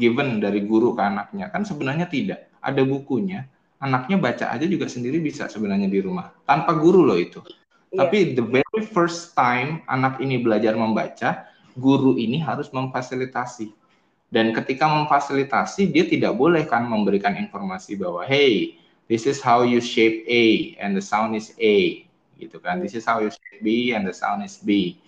given 0.00 0.40
dari 0.40 0.64
guru 0.64 0.96
ke 0.96 1.02
anaknya. 1.04 1.52
Kan 1.52 1.62
sebenarnya 1.68 2.08
tidak. 2.08 2.48
Ada 2.64 2.82
bukunya, 2.82 3.46
anaknya 3.78 4.18
baca 4.18 4.50
aja 4.50 4.66
juga 4.66 4.90
sendiri 4.90 5.20
bisa 5.22 5.46
sebenarnya 5.46 5.86
di 5.86 6.00
rumah 6.02 6.32
tanpa 6.48 6.74
guru 6.74 7.06
loh 7.06 7.14
itu. 7.20 7.38
Yeah. 7.94 8.02
Tapi 8.02 8.34
the 8.34 8.42
very 8.42 8.82
first 8.82 9.36
time 9.38 9.86
anak 9.86 10.18
ini 10.18 10.42
belajar 10.42 10.74
membaca, 10.74 11.46
guru 11.78 12.18
ini 12.18 12.40
harus 12.42 12.72
memfasilitasi. 12.74 13.70
Dan 14.26 14.50
ketika 14.50 14.90
memfasilitasi, 14.90 15.94
dia 15.94 16.02
tidak 16.02 16.34
boleh 16.34 16.66
kan 16.66 16.82
memberikan 16.82 17.38
informasi 17.38 17.94
bahwa 17.94 18.26
hey, 18.26 18.74
this 19.06 19.22
is 19.22 19.38
how 19.38 19.62
you 19.62 19.78
shape 19.78 20.26
A 20.26 20.74
and 20.82 20.98
the 20.98 21.04
sound 21.04 21.38
is 21.38 21.54
A, 21.62 22.02
gitu 22.34 22.58
kan. 22.58 22.82
This 22.82 22.98
is 22.98 23.06
how 23.06 23.22
you 23.22 23.30
shape 23.30 23.62
B 23.62 23.94
and 23.94 24.02
the 24.02 24.10
sound 24.10 24.42
is 24.42 24.58
B. 24.58 24.98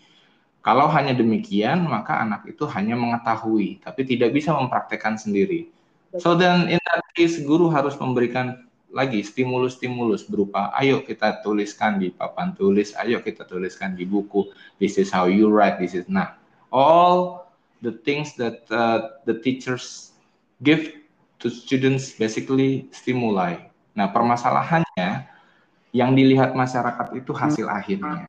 Kalau 0.69 0.85
hanya 0.93 1.17
demikian, 1.17 1.89
maka 1.89 2.21
anak 2.21 2.45
itu 2.45 2.69
hanya 2.69 2.93
mengetahui, 2.93 3.81
tapi 3.81 4.05
tidak 4.05 4.37
bisa 4.37 4.53
mempraktekkan 4.53 5.17
sendiri. 5.17 5.73
So 6.21 6.37
then 6.37 6.69
in 6.69 6.77
that 6.93 7.09
case 7.17 7.41
guru 7.41 7.73
harus 7.73 7.97
memberikan 7.97 8.69
lagi 8.93 9.25
stimulus-stimulus 9.25 10.29
berupa 10.29 10.69
ayo 10.77 11.01
kita 11.01 11.41
tuliskan 11.41 11.97
di 11.97 12.13
papan 12.13 12.53
tulis, 12.53 12.93
ayo 13.01 13.25
kita 13.25 13.49
tuliskan 13.49 13.97
di 13.97 14.05
buku. 14.05 14.53
This 14.77 15.01
is 15.01 15.09
how 15.09 15.25
you 15.25 15.49
write, 15.49 15.81
this 15.81 15.97
is 15.97 16.05
nah. 16.05 16.37
All 16.69 17.49
the 17.81 17.97
things 18.05 18.37
that 18.37 18.69
uh, 18.69 19.25
the 19.25 19.41
teachers 19.41 20.13
give 20.61 20.85
to 21.41 21.49
students 21.49 22.13
basically 22.13 22.93
stimuli. 22.93 23.57
Nah, 23.97 24.13
permasalahannya 24.13 25.33
yang 25.97 26.13
dilihat 26.13 26.53
masyarakat 26.53 27.17
itu 27.17 27.33
hasil 27.33 27.65
akhirnya. 27.73 28.29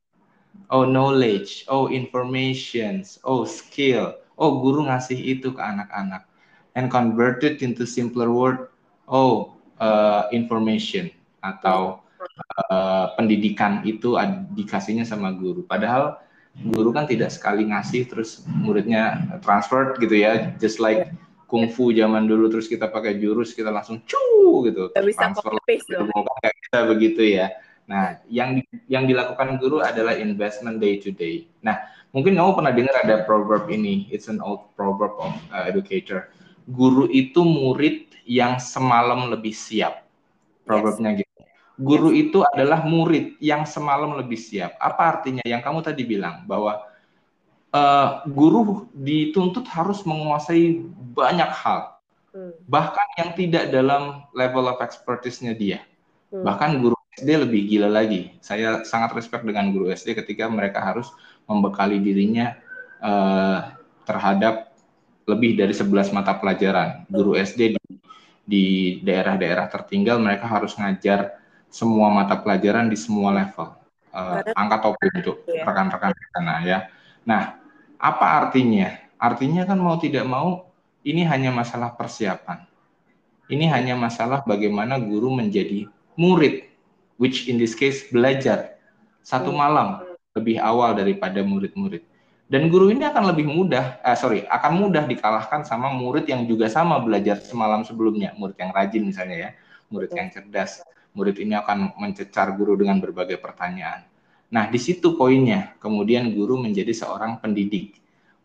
Oh, 0.70 0.86
knowledge, 0.86 1.66
oh, 1.66 1.90
informations, 1.90 3.18
oh, 3.26 3.42
skill. 3.44 4.14
Oh, 4.38 4.62
guru 4.62 4.86
ngasih 4.86 5.18
itu 5.18 5.52
ke 5.52 5.60
anak-anak 5.60 6.30
and 6.78 6.88
convert 6.88 7.42
it 7.44 7.60
into 7.66 7.84
simpler 7.84 8.32
word 8.32 8.70
oh 9.10 9.58
uh, 9.82 10.30
information 10.32 11.10
atau 11.42 12.00
uh, 12.70 13.12
pendidikan 13.18 13.82
itu 13.84 14.16
dikasihnya 14.54 15.04
sama 15.04 15.34
guru. 15.34 15.66
Padahal 15.66 16.22
guru 16.56 16.94
kan 16.94 17.10
tidak 17.10 17.34
sekali 17.34 17.68
ngasih 17.68 18.08
terus 18.08 18.46
muridnya 18.48 19.28
transfer 19.42 19.98
gitu 19.98 20.16
ya, 20.16 20.54
just 20.62 20.78
like 20.78 21.10
kungfu 21.50 21.90
zaman 21.98 22.30
dulu 22.30 22.48
terus 22.48 22.70
kita 22.70 22.86
pakai 22.88 23.18
jurus 23.18 23.58
kita 23.58 23.74
langsung 23.74 24.06
cu 24.06 24.70
gitu 24.70 24.94
bisa 24.94 25.34
transfer 25.34 25.58
gitu. 25.66 26.06
Kan 26.14 26.54
bisa 26.54 26.80
begitu 26.86 27.22
ya. 27.26 27.50
Nah, 27.90 28.22
yang 28.30 28.62
yang 28.86 29.10
dilakukan 29.10 29.58
guru 29.58 29.82
adalah 29.82 30.14
investment 30.14 30.78
day 30.78 31.02
to 31.02 31.10
day. 31.10 31.50
Nah, 31.66 31.82
mungkin 32.14 32.38
kamu 32.38 32.54
pernah 32.54 32.74
dengar 32.74 32.96
ada 33.02 33.26
proverb 33.26 33.66
ini, 33.74 34.06
it's 34.14 34.30
an 34.30 34.38
old 34.46 34.70
proverb 34.78 35.18
of 35.18 35.34
uh, 35.50 35.66
educator. 35.66 36.30
Guru 36.70 37.10
itu 37.10 37.42
murid 37.42 38.14
yang 38.30 38.62
semalam 38.62 39.34
lebih 39.34 39.58
siap. 39.58 40.06
Proverbnya 40.70 41.18
yes. 41.18 41.26
gitu 41.26 41.30
guru 41.80 42.12
itu 42.12 42.44
adalah 42.44 42.84
murid 42.84 43.40
yang 43.40 43.64
semalam 43.64 44.20
lebih 44.20 44.36
siap. 44.36 44.76
Apa 44.84 45.18
artinya? 45.18 45.40
Yang 45.48 45.64
kamu 45.64 45.80
tadi 45.80 46.04
bilang 46.04 46.44
bahwa 46.44 46.84
uh, 47.72 48.28
guru 48.28 48.92
dituntut 48.92 49.64
harus 49.72 50.04
menguasai 50.04 50.84
banyak 51.16 51.48
hal, 51.48 51.96
hmm. 52.36 52.52
bahkan 52.68 53.08
yang 53.16 53.32
tidak 53.40 53.72
dalam 53.72 54.28
level 54.36 54.68
of 54.68 54.84
expertise-nya 54.84 55.56
dia. 55.56 55.80
Hmm. 56.36 56.44
Bahkan 56.44 56.84
guru 56.84 56.99
SD 57.20 57.30
lebih 57.36 57.68
gila 57.68 57.92
lagi. 57.92 58.32
Saya 58.40 58.88
sangat 58.88 59.12
respect 59.20 59.44
dengan 59.44 59.76
guru 59.76 59.92
SD 59.92 60.16
ketika 60.16 60.48
mereka 60.48 60.80
harus 60.80 61.12
membekali 61.44 62.00
dirinya 62.00 62.56
uh, 63.04 63.76
terhadap 64.08 64.72
lebih 65.28 65.60
dari 65.60 65.76
11 65.76 66.16
mata 66.16 66.40
pelajaran. 66.40 67.04
Guru 67.12 67.36
SD 67.36 67.76
di 68.50 68.98
daerah-daerah 69.06 69.70
tertinggal 69.70 70.18
mereka 70.18 70.50
harus 70.50 70.74
ngajar 70.80 71.38
semua 71.70 72.10
mata 72.10 72.40
pelajaran 72.40 72.90
di 72.90 72.98
semua 72.98 73.36
level. 73.36 73.78
Uh, 74.10 74.42
angkat 74.58 74.80
topi 74.82 75.06
untuk 75.22 75.46
iya. 75.46 75.62
rekan-rekan 75.62 76.18
di 76.18 76.26
sana 76.34 76.54
ya. 76.66 76.80
Nah, 77.30 77.62
apa 78.02 78.26
artinya? 78.42 78.90
Artinya 79.22 79.70
kan 79.70 79.78
mau 79.78 80.02
tidak 80.02 80.26
mau 80.26 80.66
ini 81.06 81.22
hanya 81.30 81.54
masalah 81.54 81.94
persiapan. 81.94 82.66
Ini 83.50 83.66
hanya 83.70 83.94
masalah 83.94 84.42
bagaimana 84.46 84.98
guru 84.98 85.30
menjadi 85.34 85.86
murid, 86.18 86.69
which 87.20 87.52
in 87.52 87.60
this 87.60 87.76
case 87.76 88.08
belajar 88.10 88.80
satu 89.22 89.52
iya. 89.54 89.60
malam 89.60 89.88
lebih 90.34 90.58
awal 90.58 90.96
daripada 90.96 91.44
murid-murid. 91.44 92.02
Dan 92.50 92.66
guru 92.74 92.90
ini 92.90 93.06
akan 93.06 93.30
lebih 93.30 93.46
mudah, 93.46 94.02
eh, 94.02 94.18
sorry, 94.18 94.42
akan 94.50 94.74
mudah 94.74 95.06
dikalahkan 95.06 95.62
sama 95.62 95.94
murid 95.94 96.26
yang 96.26 96.50
juga 96.50 96.66
sama 96.66 96.98
belajar 96.98 97.38
semalam 97.38 97.86
sebelumnya, 97.86 98.34
murid 98.34 98.58
yang 98.58 98.74
rajin 98.74 99.06
misalnya 99.06 99.38
ya, 99.38 99.50
murid 99.94 100.10
yang 100.10 100.34
cerdas 100.34 100.82
murid 101.14 101.42
ini 101.42 101.58
akan 101.58 101.98
mencecar 101.98 102.54
guru 102.54 102.78
dengan 102.78 103.02
berbagai 103.02 103.42
pertanyaan. 103.42 104.06
Nah, 104.50 104.72
di 104.72 104.80
situ 104.82 105.20
poinnya. 105.20 105.78
Kemudian 105.78 106.34
guru 106.34 106.58
menjadi 106.58 106.96
seorang 106.96 107.38
pendidik, 107.44 108.00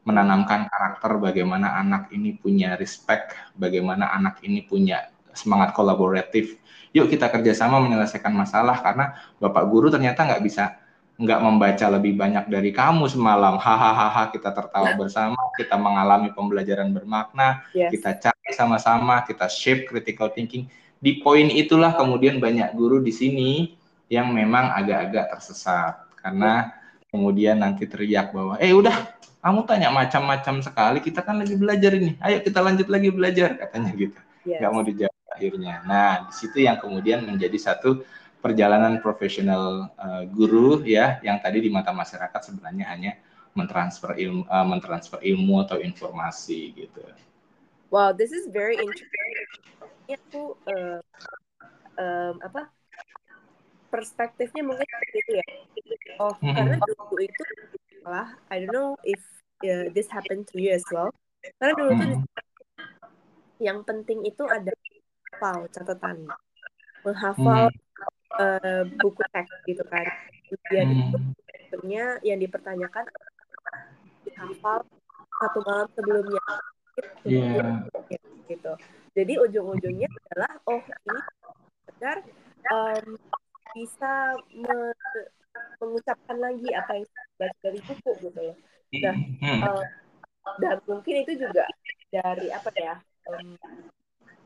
menanamkan 0.04 0.68
karakter 0.68 1.16
bagaimana 1.16 1.80
anak 1.80 2.12
ini 2.12 2.36
punya 2.36 2.76
respect, 2.76 3.32
bagaimana 3.56 4.12
anak 4.12 4.42
ini 4.44 4.64
punya 4.66 5.13
semangat 5.34 5.76
kolaboratif. 5.76 6.58
Yuk 6.94 7.10
kita 7.10 7.30
kerjasama 7.30 7.82
menyelesaikan 7.82 8.30
masalah 8.30 8.78
karena 8.78 9.18
bapak 9.42 9.66
guru 9.66 9.90
ternyata 9.90 10.22
nggak 10.24 10.42
bisa 10.46 10.78
nggak 11.14 11.40
membaca 11.46 11.86
lebih 11.94 12.18
banyak 12.18 12.50
dari 12.50 12.74
kamu 12.74 13.06
semalam. 13.06 13.58
Hahaha 13.58 14.34
kita 14.34 14.50
tertawa 14.50 14.94
bersama, 15.00 15.38
kita 15.54 15.78
mengalami 15.78 16.34
pembelajaran 16.34 16.90
bermakna, 16.90 17.62
yes. 17.70 17.90
kita 17.94 18.18
cari 18.18 18.50
sama-sama, 18.54 19.22
kita 19.22 19.46
shape 19.46 19.86
critical 19.86 20.30
thinking 20.30 20.66
di 21.04 21.20
poin 21.20 21.52
itulah 21.52 21.92
kemudian 21.92 22.40
banyak 22.40 22.72
guru 22.72 22.96
di 23.04 23.12
sini 23.12 23.76
yang 24.08 24.32
memang 24.32 24.72
agak-agak 24.72 25.36
tersesat 25.36 26.00
karena 26.16 26.72
kemudian 27.12 27.60
nanti 27.60 27.84
teriak 27.84 28.32
bahwa 28.32 28.56
eh 28.56 28.72
udah 28.72 29.12
kamu 29.44 29.68
tanya 29.68 29.92
macam-macam 29.92 30.64
sekali 30.64 30.98
kita 31.04 31.20
kan 31.20 31.44
lagi 31.44 31.60
belajar 31.60 31.92
ini 31.92 32.16
ayo 32.24 32.40
kita 32.40 32.64
lanjut 32.64 32.88
lagi 32.88 33.12
belajar 33.12 33.52
katanya 33.52 33.92
gitu 33.92 34.16
yes. 34.48 34.64
nggak 34.64 34.72
mau 34.72 34.80
dijawab 34.80 35.13
akhirnya. 35.34 35.82
Nah 35.82 36.30
di 36.30 36.32
situ 36.32 36.62
yang 36.62 36.78
kemudian 36.78 37.26
menjadi 37.26 37.58
satu 37.58 38.06
perjalanan 38.44 39.00
profesional 39.00 39.88
uh, 39.96 40.22
guru 40.28 40.84
ya 40.84 41.16
yang 41.24 41.40
tadi 41.40 41.64
di 41.64 41.72
mata 41.72 41.96
masyarakat 41.96 42.40
sebenarnya 42.44 42.86
hanya 42.92 43.12
mentransfer 43.56 44.12
ilmu 44.20 44.44
uh, 44.44 44.66
mentransfer 44.68 45.18
ilmu 45.24 45.64
atau 45.64 45.80
informasi 45.80 46.76
gitu. 46.76 47.00
Wow 47.88 48.12
this 48.12 48.36
is 48.36 48.44
very 48.52 48.76
interesting. 48.76 49.30
Ini 50.04 50.20
aku 50.20 50.60
uh, 50.68 51.00
um, 51.96 52.34
apa 52.44 52.68
perspektifnya 53.88 54.60
mungkin 54.60 54.84
seperti 54.84 55.16
itu 55.24 55.32
ya. 55.40 55.46
Oh 56.20 56.36
mm-hmm. 56.36 56.52
karena 56.52 56.76
dulu 56.84 57.16
itu 57.24 57.42
lah 58.04 58.28
I 58.52 58.60
don't 58.60 58.76
know 58.76 58.90
if 59.08 59.22
uh, 59.64 59.88
this 59.96 60.10
happened 60.12 60.44
to 60.52 60.60
you 60.60 60.76
as 60.76 60.84
well. 60.92 61.08
Karena 61.56 61.72
dulu 61.80 61.90
tuh 61.96 62.08
mm-hmm. 62.12 62.22
yang 63.64 63.80
penting 63.88 64.20
itu 64.28 64.44
ada 64.44 64.74
hafal 65.34 65.66
catatan. 65.74 66.16
Menghafal 67.02 67.66
uh, 68.38 68.82
buku 69.02 69.22
teks 69.34 69.50
gitu 69.66 69.82
kan. 69.90 70.06
Kemudian 70.46 70.86
itu 70.94 71.18
sebenarnya 71.74 72.06
yang 72.22 72.38
dipertanyakan 72.38 73.04
hafal 74.38 74.86
satu 75.42 75.58
malam 75.66 75.88
sebelumnya. 75.98 76.46
Yeah. 77.26 77.82
gitu. 78.46 78.72
Jadi 79.18 79.32
ujung-ujungnya 79.42 80.06
adalah 80.30 80.52
oh 80.70 80.78
ini 80.78 81.20
benar 81.90 82.16
um, 82.70 83.18
bisa 83.74 84.38
me 84.54 84.94
mengucapkan 85.82 86.38
lagi 86.38 86.68
apa 86.70 87.02
yang 87.02 87.08
baca 87.34 87.56
dari 87.66 87.80
buku 87.82 88.10
gitu 88.22 88.38
loh. 88.38 88.56
Nah 89.02 89.16
um, 89.66 89.82
dan 90.62 90.78
mungkin 90.86 91.14
itu 91.26 91.32
juga 91.40 91.66
dari 92.14 92.46
apa 92.54 92.70
ya 92.78 92.94
um, 93.32 93.58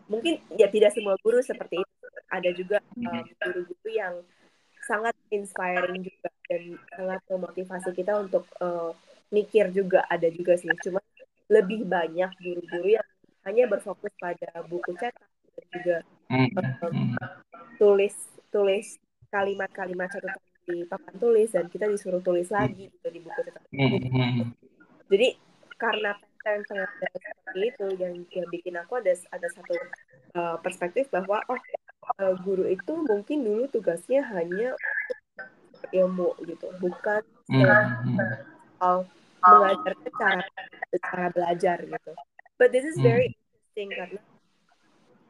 mungkin 0.08 0.40
ya 0.56 0.66
tidak 0.72 0.92
semua 0.96 1.14
guru 1.20 1.38
seperti 1.44 1.80
itu. 1.80 1.94
Ada 2.28 2.50
juga 2.52 2.76
guru-guru 2.92 3.88
um, 3.88 3.94
yang 3.94 4.14
sangat 4.84 5.14
inspiring 5.32 6.04
juga 6.04 6.28
dan 6.48 6.62
sangat 6.92 7.20
memotivasi 7.28 7.90
kita 7.96 8.12
untuk 8.20 8.44
uh, 8.60 8.92
mikir 9.32 9.72
juga 9.72 10.04
ada 10.08 10.28
juga 10.28 10.56
sih. 10.56 10.68
Cuma 10.84 11.00
lebih 11.48 11.88
banyak 11.88 12.28
guru-guru 12.40 13.00
yang 13.00 13.08
hanya 13.48 13.64
berfokus 13.64 14.12
pada 14.20 14.48
buku 14.68 14.92
cetak 14.96 15.16
dan 15.56 15.66
juga 15.72 15.96
um, 16.28 17.16
tulis 17.80 18.16
tulis 18.52 19.00
kalimat-kalimat 19.32 20.08
catatan 20.08 20.44
di 20.68 20.84
papan 20.84 21.14
tulis 21.16 21.48
dan 21.48 21.64
kita 21.72 21.88
disuruh 21.88 22.20
tulis 22.20 22.48
lagi 22.52 22.92
gitu 22.92 23.08
di 23.08 23.20
buku 23.24 23.40
cetak. 23.40 23.64
Hmm. 23.72 24.52
Jadi 25.08 25.28
karena 25.80 26.12
pattern 26.38 26.62
pengajaran 26.70 27.18
seperti 27.18 27.60
itu 27.66 27.86
yang 27.98 28.14
yang 28.30 28.46
bikin 28.54 28.74
aku 28.78 29.02
ada 29.02 29.12
ada 29.34 29.48
satu 29.50 29.74
uh, 30.38 30.56
perspektif 30.62 31.10
bahwa 31.10 31.42
oh 31.50 31.60
uh, 32.22 32.34
guru 32.46 32.70
itu 32.70 32.94
mungkin 33.04 33.42
dulu 33.42 33.66
tugasnya 33.74 34.22
hanya 34.30 34.78
ilmu 35.90 36.34
gitu, 36.46 36.70
bukan 36.78 37.22
uh, 38.78 39.02
mengajarkan 39.42 40.12
cara 40.18 40.46
cara 41.02 41.26
belajar 41.34 41.78
gitu. 41.82 42.12
But 42.58 42.74
this 42.74 42.86
is 42.86 42.98
very 42.98 43.30
hmm. 43.30 43.34
interesting 43.34 43.88
karena 43.94 44.20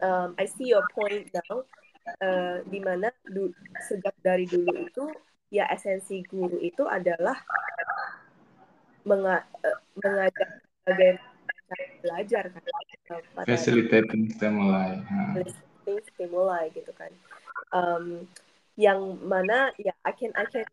um, 0.05 0.29
I 0.37 0.45
see 0.45 0.73
your 0.73 0.85
point 0.93 1.33
now. 1.33 1.65
Uh, 2.25 2.65
di 2.73 2.81
mana 2.81 3.13
du 3.29 3.53
sejak 3.85 4.17
dari 4.25 4.49
dulu 4.49 4.73
itu 4.81 5.13
ya 5.53 5.69
esensi 5.69 6.25
guru 6.25 6.57
itu 6.57 6.89
adalah 6.89 7.37
menga 9.05 9.45
uh, 9.45 9.79
mengajar 10.01 10.65
bagaimana 10.89 11.77
belajar 12.01 12.43
kan? 12.53 12.63
Facilitating 13.45 14.33
stimuli 14.33 15.05
facilitating 15.37 16.05
stimuli 16.13 16.63
gitu 16.77 16.93
kan. 16.97 17.13
Um, 17.73 18.29
yang 18.79 19.19
mana 19.25 19.73
ya 19.81 19.93
I 20.07 20.13
can 20.15 20.33
I 20.37 20.45
can 20.49 20.65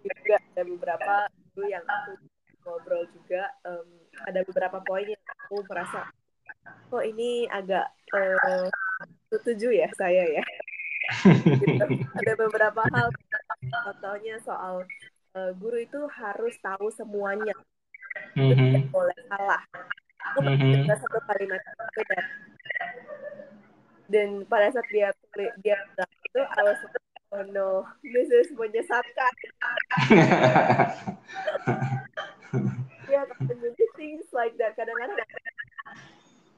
juga. 0.00 0.36
Ada 0.56 0.62
beberapa 0.64 1.14
guru 1.52 1.66
yang 1.68 1.84
aku 1.84 2.12
ngobrol 2.64 3.04
juga 3.12 3.48
um, 3.64 3.88
ada 4.28 4.44
beberapa 4.44 4.78
poin 4.84 5.08
yang 5.08 5.24
aku 5.48 5.64
merasa 5.64 6.08
kok 6.92 7.04
ini 7.06 7.48
agak 7.48 7.88
uh, 8.12 8.68
setuju 9.32 9.72
ya 9.72 9.88
saya 9.96 10.24
ya? 10.28 10.44
Gitu. 11.10 12.06
ada 12.22 12.32
beberapa 12.38 12.82
hal 12.94 13.10
contohnya 13.66 14.38
soal 14.46 14.86
uh, 15.34 15.50
guru 15.58 15.82
itu 15.82 16.00
harus 16.06 16.54
tahu 16.62 16.92
semuanya 16.94 17.56
mm-hmm. 18.36 18.54
tidak 18.54 18.84
boleh 18.92 19.18
salah 19.28 19.60
aku 20.32 20.38
mm-hmm. 20.44 20.86
satu 20.86 21.20
kalimat 21.26 21.60
beda 21.96 22.20
dan 24.10 24.28
pada 24.50 24.74
saat 24.74 24.86
dia 24.90 25.08
dia 25.62 25.76
bilang 25.94 26.12
itu 26.26 26.40
I 26.42 26.62
was 26.66 26.80
oh 27.30 27.44
no 27.54 27.86
this 28.02 28.28
is 28.30 28.50
menyesatkan 28.54 29.34
ya 33.10 33.22
jadi 33.26 33.84
things 33.94 34.26
like 34.34 34.54
that 34.58 34.74
kadang-kadang 34.74 35.30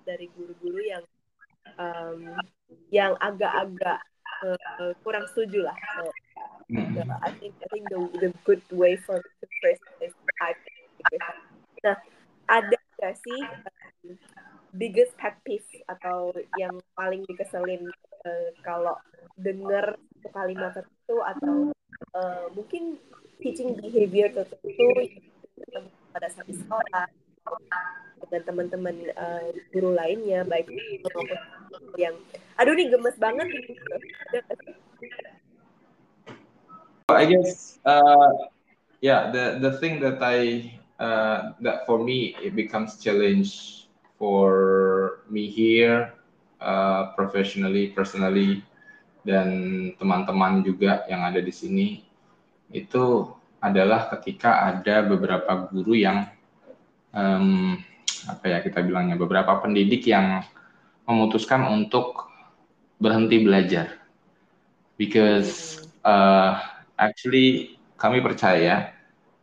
dari 0.02 0.26
guru-guru 0.34 0.80
yang 0.82 1.04
um, 1.78 2.36
yang 2.90 3.14
agak-agak 3.22 4.00
uh, 4.42 4.92
kurang 5.06 5.24
setuju 5.32 5.66
lah. 5.66 5.76
So, 5.96 6.04
the, 6.68 7.02
I 7.22 7.30
think 7.38 7.54
I 7.62 7.66
think 7.70 7.84
the 7.88 8.00
the 8.18 8.30
good 8.44 8.62
way 8.72 8.98
for 8.98 9.20
to 9.20 9.46
phrase 9.62 9.82
is 10.02 10.12
I. 10.42 10.54
Nah, 11.82 11.98
ada 12.46 12.76
nggak 12.98 13.12
sih 13.22 13.40
biggest 14.72 15.12
pet 15.20 15.37
peeve 15.44 15.68
atau 15.88 16.32
yang 16.56 16.74
paling 16.96 17.22
dikeselin 17.28 17.87
uh, 18.24 18.50
kalau 18.64 18.96
dengar 19.37 19.96
kalimat 20.32 20.72
tertentu 20.72 21.16
atau 21.22 21.54
uh, 22.16 22.46
mungkin 22.56 22.96
teaching 23.42 23.76
behavior 23.78 24.32
tertentu 24.32 24.88
pada 26.12 26.28
saat 26.28 26.46
di 26.48 26.56
sekolah 26.56 27.06
dengan 28.22 28.42
teman-teman 28.48 28.96
uh, 29.18 29.50
guru 29.74 29.92
lainnya 29.92 30.46
baik 30.48 30.70
maupun 31.04 31.26
yang 32.00 32.16
aduh 32.56 32.72
nih 32.72 32.88
gemes 32.88 33.16
banget 33.20 33.46
gitu. 33.52 33.72
I 37.12 37.28
guess 37.28 37.76
uh, 37.85 38.48
yeah 39.04 39.28
the 39.28 39.61
the 39.61 39.76
thing 39.76 40.00
that 40.00 40.22
I 40.24 40.72
uh, 41.02 41.58
that 41.58 41.82
for 41.82 41.98
me 41.98 42.38
it 42.38 42.54
becomes 42.54 43.02
challenge 43.02 43.82
for 44.14 45.26
me 45.26 45.50
here 45.50 46.14
uh, 46.62 47.10
professionally 47.18 47.90
personally 47.90 48.62
dan 49.26 49.50
teman-teman 49.98 50.62
juga 50.62 51.06
yang 51.10 51.26
ada 51.26 51.42
di 51.42 51.50
sini. 51.50 51.88
Itu 52.70 53.34
adalah 53.62 54.10
ketika 54.18 54.66
ada 54.70 55.06
beberapa 55.06 55.70
guru 55.70 55.94
yang 55.94 56.26
um, 57.14 57.78
apa 58.26 58.44
ya 58.46 58.58
kita 58.62 58.82
bilangnya 58.82 59.18
beberapa 59.18 59.58
pendidik 59.62 60.06
yang 60.10 60.42
memutuskan 61.06 61.66
untuk 61.70 62.30
berhenti 62.98 63.42
belajar. 63.42 63.98
Because 64.98 65.82
uh, 66.06 66.58
actually 66.98 67.78
kami 67.98 68.22
percaya 68.22 68.94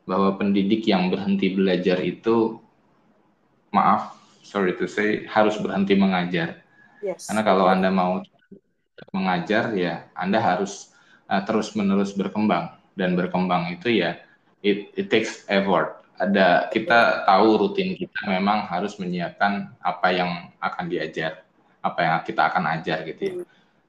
bahwa 0.10 0.34
pendidik 0.42 0.90
yang 0.90 1.14
berhenti 1.14 1.54
belajar 1.54 2.02
itu 2.02 2.58
maaf 3.70 4.18
sorry 4.42 4.74
to 4.74 4.90
say 4.90 5.30
harus 5.30 5.54
berhenti 5.62 5.94
mengajar 5.94 6.66
yes. 7.06 7.30
karena 7.30 7.46
kalau 7.46 7.70
anda 7.70 7.94
mau 7.94 8.26
mengajar 9.14 9.70
ya 9.78 10.10
anda 10.18 10.42
harus 10.42 10.90
uh, 11.30 11.46
terus 11.46 11.78
menerus 11.78 12.18
berkembang 12.18 12.74
dan 12.98 13.14
berkembang 13.14 13.70
itu 13.70 14.02
ya 14.02 14.18
it, 14.66 14.90
it 14.98 15.14
takes 15.14 15.46
effort 15.46 16.00
ada 16.20 16.68
kita 16.68 17.24
tahu 17.24 17.48
rutin 17.56 17.96
kita 17.96 18.28
memang 18.28 18.68
harus 18.68 19.00
menyiapkan 19.00 19.72
apa 19.80 20.08
yang 20.12 20.52
akan 20.60 20.86
diajar, 20.92 21.48
apa 21.80 22.00
yang 22.04 22.16
kita 22.28 22.42
akan 22.52 22.64
ajar 22.76 23.08
gitu 23.08 23.22
ya. 23.24 23.34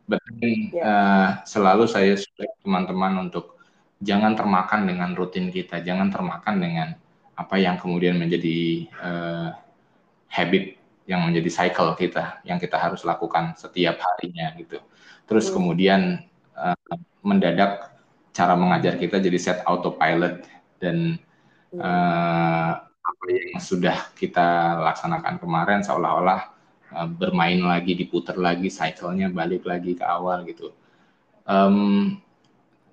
Bahkan 0.07 0.35
yeah. 0.71 0.87
uh, 0.87 1.29
selalu 1.43 1.91
saya 1.91 2.15
suka 2.15 2.47
teman-teman 2.63 3.27
untuk 3.29 3.59
jangan 4.01 4.33
termakan 4.33 4.89
dengan 4.89 5.13
rutin 5.13 5.53
kita, 5.53 5.85
jangan 5.85 6.09
termakan 6.09 6.57
dengan 6.59 6.89
apa 7.37 7.57
yang 7.57 7.77
kemudian 7.81 8.17
menjadi 8.21 8.89
uh, 9.01 9.49
habit 10.29 10.77
yang 11.09 11.25
menjadi 11.25 11.49
cycle 11.49 11.97
kita 11.97 12.41
yang 12.45 12.61
kita 12.61 12.77
harus 12.77 13.05
lakukan 13.05 13.57
setiap 13.57 14.01
harinya 14.01 14.53
gitu. 14.57 14.81
Terus 15.25 15.49
mm. 15.49 15.53
kemudian 15.53 16.01
uh, 16.57 16.97
mendadak 17.21 17.91
cara 18.33 18.55
mengajar 18.57 18.97
kita 18.97 19.21
jadi 19.21 19.39
set 19.41 19.59
autopilot 19.67 20.47
dan 20.81 21.21
uh, 21.77 22.73
apa 22.81 23.25
yang 23.29 23.59
sudah 23.61 24.15
kita 24.17 24.81
laksanakan 24.81 25.37
kemarin 25.43 25.81
seolah-olah 25.83 26.41
uh, 26.95 27.09
bermain 27.11 27.59
lagi 27.59 27.99
diputar 27.99 28.39
lagi 28.39 28.71
cycle-nya 28.71 29.29
balik 29.35 29.67
lagi 29.67 29.99
ke 29.99 30.05
awal 30.07 30.47
gitu 30.47 30.71
um, 31.45 32.17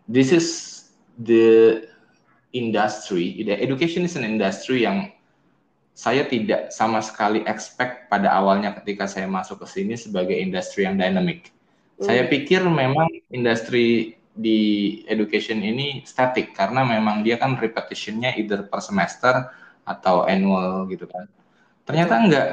this 0.10 0.34
is 0.34 0.77
the 1.20 1.82
industry 2.54 3.44
the 3.44 3.54
education 3.58 4.06
is 4.06 4.16
an 4.16 4.24
industry 4.24 4.86
yang 4.86 5.12
saya 5.98 6.30
tidak 6.30 6.70
sama 6.70 7.02
sekali 7.02 7.42
expect 7.50 8.06
pada 8.06 8.30
awalnya 8.30 8.70
ketika 8.78 9.10
saya 9.10 9.26
masuk 9.26 9.66
ke 9.66 9.82
sini 9.82 9.98
sebagai 9.98 10.38
industri 10.38 10.86
yang 10.86 10.94
dynamic. 10.94 11.50
Mm. 11.98 12.06
Saya 12.06 12.24
pikir 12.30 12.62
memang 12.70 13.10
industri 13.34 14.14
di 14.38 14.62
education 15.10 15.58
ini 15.66 16.06
static 16.06 16.54
karena 16.54 16.86
memang 16.86 17.26
dia 17.26 17.42
kan 17.42 17.58
repetitionnya 17.58 18.38
either 18.38 18.70
per 18.70 18.78
semester 18.78 19.50
atau 19.90 20.30
annual 20.30 20.86
gitu 20.94 21.10
kan. 21.10 21.26
Ternyata 21.90 22.14
enggak. 22.22 22.48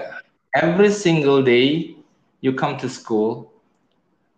Every 0.57 0.89
single 0.89 1.45
day 1.45 1.93
you 2.41 2.57
come 2.57 2.81
to 2.81 2.89
school, 2.89 3.53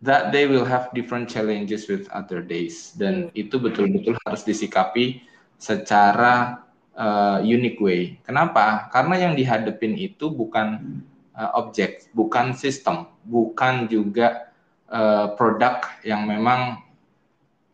that 0.06 0.30
day 0.30 0.46
will 0.46 0.64
have 0.64 0.88
different 0.94 1.26
challenges 1.26 1.90
with 1.90 2.06
other 2.14 2.40
days 2.40 2.94
dan 2.94 3.28
hmm. 3.28 3.42
itu 3.42 3.58
betul-betul 3.58 4.14
harus 4.24 4.46
disikapi 4.46 5.20
secara 5.58 6.62
uh, 6.96 7.38
unique 7.42 7.82
way. 7.82 8.16
Kenapa? 8.24 8.88
Karena 8.94 9.28
yang 9.28 9.34
dihadapin 9.34 9.98
itu 9.98 10.32
bukan 10.32 11.00
uh, 11.36 11.50
objek, 11.58 12.08
bukan 12.16 12.56
sistem, 12.56 13.10
bukan 13.26 13.90
juga 13.90 14.54
uh, 14.88 15.34
produk 15.34 15.82
yang 16.06 16.24
memang 16.24 16.80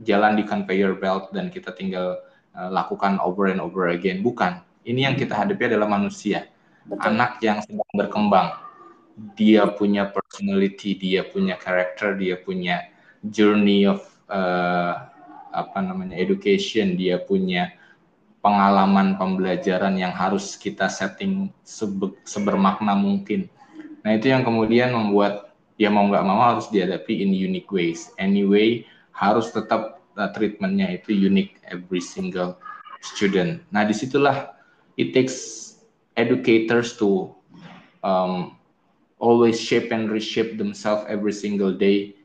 jalan 0.03 0.35
di 0.35 0.42
conveyor 0.42 0.99
belt 0.99 1.31
dan 1.31 1.49
kita 1.49 1.71
tinggal 1.77 2.18
uh, 2.59 2.71
lakukan 2.73 3.23
over 3.23 3.49
and 3.49 3.62
over 3.62 3.92
again. 3.92 4.21
Bukan. 4.21 4.59
Ini 4.83 5.12
yang 5.12 5.14
kita 5.14 5.38
hadapi 5.38 5.71
adalah 5.71 5.87
manusia. 5.87 6.51
Betul. 6.83 7.14
Anak 7.14 7.38
yang 7.38 7.62
sedang 7.62 7.87
berkembang. 7.95 8.59
Dia 9.38 9.71
punya 9.71 10.11
personality, 10.33 10.97
dia 10.97 11.29
punya 11.29 11.61
karakter, 11.61 12.16
dia 12.16 12.40
punya 12.40 12.88
journey 13.29 13.85
of 13.85 14.01
uh, 14.33 15.12
apa 15.53 15.79
namanya 15.85 16.16
education, 16.16 16.97
dia 16.97 17.21
punya 17.21 17.77
pengalaman 18.40 19.21
pembelajaran 19.21 20.01
yang 20.01 20.11
harus 20.11 20.57
kita 20.57 20.88
setting 20.88 21.53
sebermakna 22.25 22.97
mungkin. 22.97 23.53
Nah 24.01 24.16
itu 24.16 24.33
yang 24.33 24.40
kemudian 24.40 24.97
membuat 24.97 25.53
ya 25.77 25.92
mau 25.92 26.09
nggak 26.09 26.25
mau 26.25 26.40
harus 26.40 26.73
dihadapi 26.73 27.21
in 27.21 27.37
unique 27.37 27.68
ways. 27.68 28.09
Anyway, 28.16 28.88
harus 29.12 29.53
tetap 29.53 30.01
uh, 30.16 30.33
treatmentnya 30.33 30.97
itu 30.97 31.12
unique 31.12 31.61
every 31.68 32.01
single 32.01 32.57
student. 33.05 33.61
Nah 33.68 33.85
di 33.85 33.92
situlah 33.92 34.57
it 34.97 35.12
takes 35.12 35.68
educators 36.16 36.97
to 36.97 37.37
um, 38.01 38.57
always 39.23 39.55
shape 39.63 39.95
and 39.95 40.11
reshape 40.11 40.59
themselves 40.59 41.07
every 41.07 41.31
single 41.31 41.71
day 41.71 42.19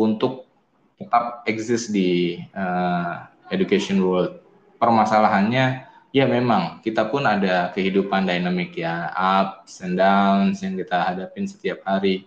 untuk 0.00 0.48
tetap 0.96 1.44
exist 1.44 1.92
di 1.92 2.40
uh, 2.56 3.28
education 3.52 4.00
world. 4.00 4.40
Permasalahannya 4.80 5.84
ya 6.16 6.24
memang 6.24 6.80
kita 6.80 7.12
pun 7.12 7.28
ada 7.28 7.68
kehidupan 7.76 8.24
dinamik 8.24 8.72
ya 8.80 9.12
ups 9.12 9.84
and 9.84 10.00
downs 10.00 10.64
yang 10.64 10.72
kita 10.80 10.96
hadapin 10.96 11.44
setiap 11.44 11.84
hari 11.84 12.24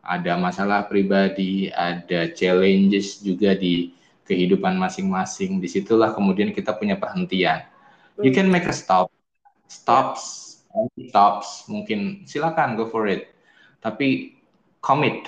ada 0.00 0.34
masalah 0.34 0.88
pribadi, 0.90 1.70
ada 1.70 2.32
challenges 2.32 3.20
juga 3.22 3.54
di 3.54 3.94
kehidupan 4.26 4.74
masing-masing. 4.74 5.62
Di 5.62 5.68
situlah 5.70 6.10
kemudian 6.16 6.50
kita 6.50 6.74
punya 6.74 6.96
perhentian. 6.96 7.62
You 8.20 8.34
can 8.34 8.50
make 8.50 8.66
a 8.66 8.74
stop, 8.74 9.12
stops, 9.70 10.49
stops, 11.10 11.66
mungkin 11.66 12.24
silakan 12.24 12.78
go 12.78 12.86
for 12.86 13.06
it. 13.10 13.34
Tapi 13.82 14.38
commit 14.80 15.26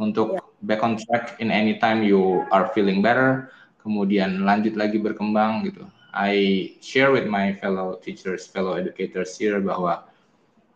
untuk 0.00 0.40
back 0.64 0.80
on 0.82 0.96
track 0.96 1.38
in 1.38 1.52
any 1.52 1.76
time 1.78 2.02
you 2.02 2.42
are 2.54 2.70
feeling 2.72 3.04
better, 3.04 3.52
kemudian 3.82 4.42
lanjut 4.42 4.74
lagi 4.78 4.98
berkembang 4.98 5.66
gitu. 5.66 5.84
I 6.14 6.70
share 6.78 7.10
with 7.10 7.26
my 7.26 7.58
fellow 7.58 7.98
teachers, 7.98 8.46
fellow 8.46 8.78
educators 8.78 9.34
here 9.34 9.58
bahwa 9.58 10.06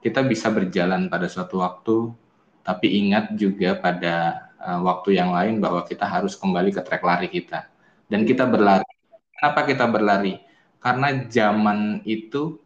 kita 0.03 0.27
bisa 0.27 0.51
berjalan 0.51 1.07
pada 1.07 1.31
suatu 1.31 1.63
waktu 1.63 2.11
tapi 2.69 3.01
ingat 3.01 3.33
juga 3.33 3.81
pada 3.81 4.45
uh, 4.61 4.85
waktu 4.85 5.17
yang 5.17 5.33
lain 5.33 5.57
bahwa 5.57 5.89
kita 5.89 6.05
harus 6.05 6.37
kembali 6.37 6.69
ke 6.69 6.85
trek 6.85 7.01
lari 7.01 7.33
kita. 7.33 7.65
Dan 8.05 8.29
kita 8.29 8.45
berlari. 8.45 8.85
Kenapa 9.33 9.65
kita 9.65 9.89
berlari? 9.89 10.37
Karena 10.77 11.17
zaman 11.33 12.05
itu 12.05 12.61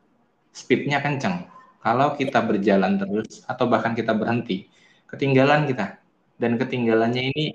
speednya 0.52 1.00
kenceng. 1.00 1.48
Kalau 1.82 2.14
kita 2.14 2.38
berjalan 2.44 3.00
terus 3.00 3.42
atau 3.48 3.66
bahkan 3.66 3.96
kita 3.96 4.14
berhenti, 4.14 4.70
ketinggalan 5.10 5.66
kita. 5.66 5.98
Dan 6.38 6.60
ketinggalannya 6.60 7.34
ini 7.34 7.54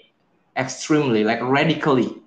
extremely, 0.58 1.24
like 1.24 1.40
radically. 1.40 2.20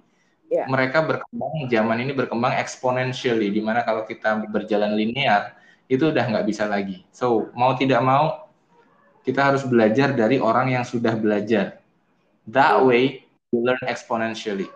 Yeah. 0.50 0.66
Mereka 0.66 1.06
berkembang, 1.06 1.70
zaman 1.70 1.96
ini 2.02 2.12
berkembang 2.16 2.56
exponentially, 2.58 3.52
di 3.52 3.62
mana 3.62 3.86
kalau 3.86 4.02
kita 4.08 4.46
berjalan 4.50 4.98
linear, 4.98 5.54
itu 5.86 6.10
udah 6.10 6.24
nggak 6.26 6.46
bisa 6.46 6.66
lagi. 6.66 7.06
So, 7.14 7.50
mau 7.54 7.74
tidak 7.78 8.02
mau, 8.02 8.50
kita 9.22 9.52
harus 9.52 9.62
belajar 9.62 10.10
dari 10.16 10.40
orang 10.42 10.74
yang 10.74 10.84
sudah 10.86 11.14
belajar. 11.14 11.78
That 12.50 12.82
way, 12.82 13.28
we 13.54 13.62
learn 13.62 13.82
exponentially. 13.86 14.66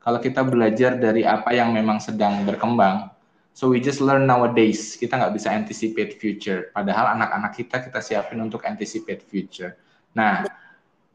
Kalau 0.00 0.22
kita 0.22 0.40
belajar 0.46 0.96
dari 0.96 1.28
apa 1.28 1.52
yang 1.52 1.76
memang 1.76 2.00
sedang 2.00 2.46
berkembang, 2.48 3.12
so 3.58 3.66
we 3.66 3.82
just 3.82 3.98
learn 3.98 4.22
nowadays. 4.30 4.94
Kita 4.94 5.18
nggak 5.18 5.34
bisa 5.34 5.50
anticipate 5.50 6.14
future. 6.14 6.70
Padahal 6.70 7.18
anak-anak 7.18 7.58
kita 7.58 7.82
kita 7.82 7.98
siapin 7.98 8.38
untuk 8.38 8.62
anticipate 8.62 9.26
future. 9.26 9.74
Nah, 10.14 10.46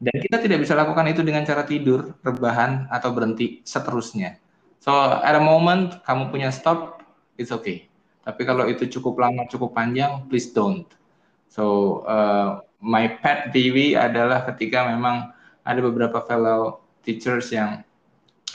Dan 0.04 0.20
kita 0.20 0.36
tidak 0.42 0.60
bisa 0.60 0.76
lakukan 0.76 1.06
itu 1.08 1.24
dengan 1.24 1.46
cara 1.48 1.64
tidur, 1.64 2.18
rebahan, 2.20 2.90
atau 2.92 3.14
berhenti 3.14 3.64
seterusnya. 3.64 4.36
So, 4.82 4.92
at 4.92 5.32
a 5.32 5.40
moment 5.40 6.04
kamu 6.04 6.28
punya 6.28 6.52
stop, 6.52 7.00
it's 7.40 7.48
okay. 7.48 7.88
Tapi 8.20 8.44
kalau 8.44 8.68
itu 8.68 8.84
cukup 8.90 9.16
lama, 9.16 9.48
cukup 9.48 9.72
panjang, 9.72 10.28
please 10.28 10.52
don't. 10.52 10.84
So, 11.48 12.04
uh, 12.04 12.60
my 12.84 13.16
pet 13.22 13.48
peeve 13.54 13.96
adalah 13.96 14.44
ketika 14.52 14.84
memang 14.92 15.32
ada 15.64 15.80
beberapa 15.80 16.20
fellow 16.28 16.84
teachers 17.00 17.48
yang 17.54 17.80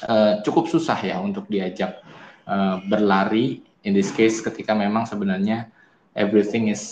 uh, 0.05 0.43
cukup 0.45 0.69
susah 0.69 1.01
ya 1.01 1.17
untuk 1.17 1.49
diajak 1.49 1.97
uh, 2.45 2.77
berlari. 2.85 3.65
In 3.87 3.95
this 3.95 4.11
case, 4.11 4.43
ketika 4.43 4.75
memang 4.75 5.07
sebenarnya 5.07 5.71
everything 6.17 6.67
is 6.67 6.83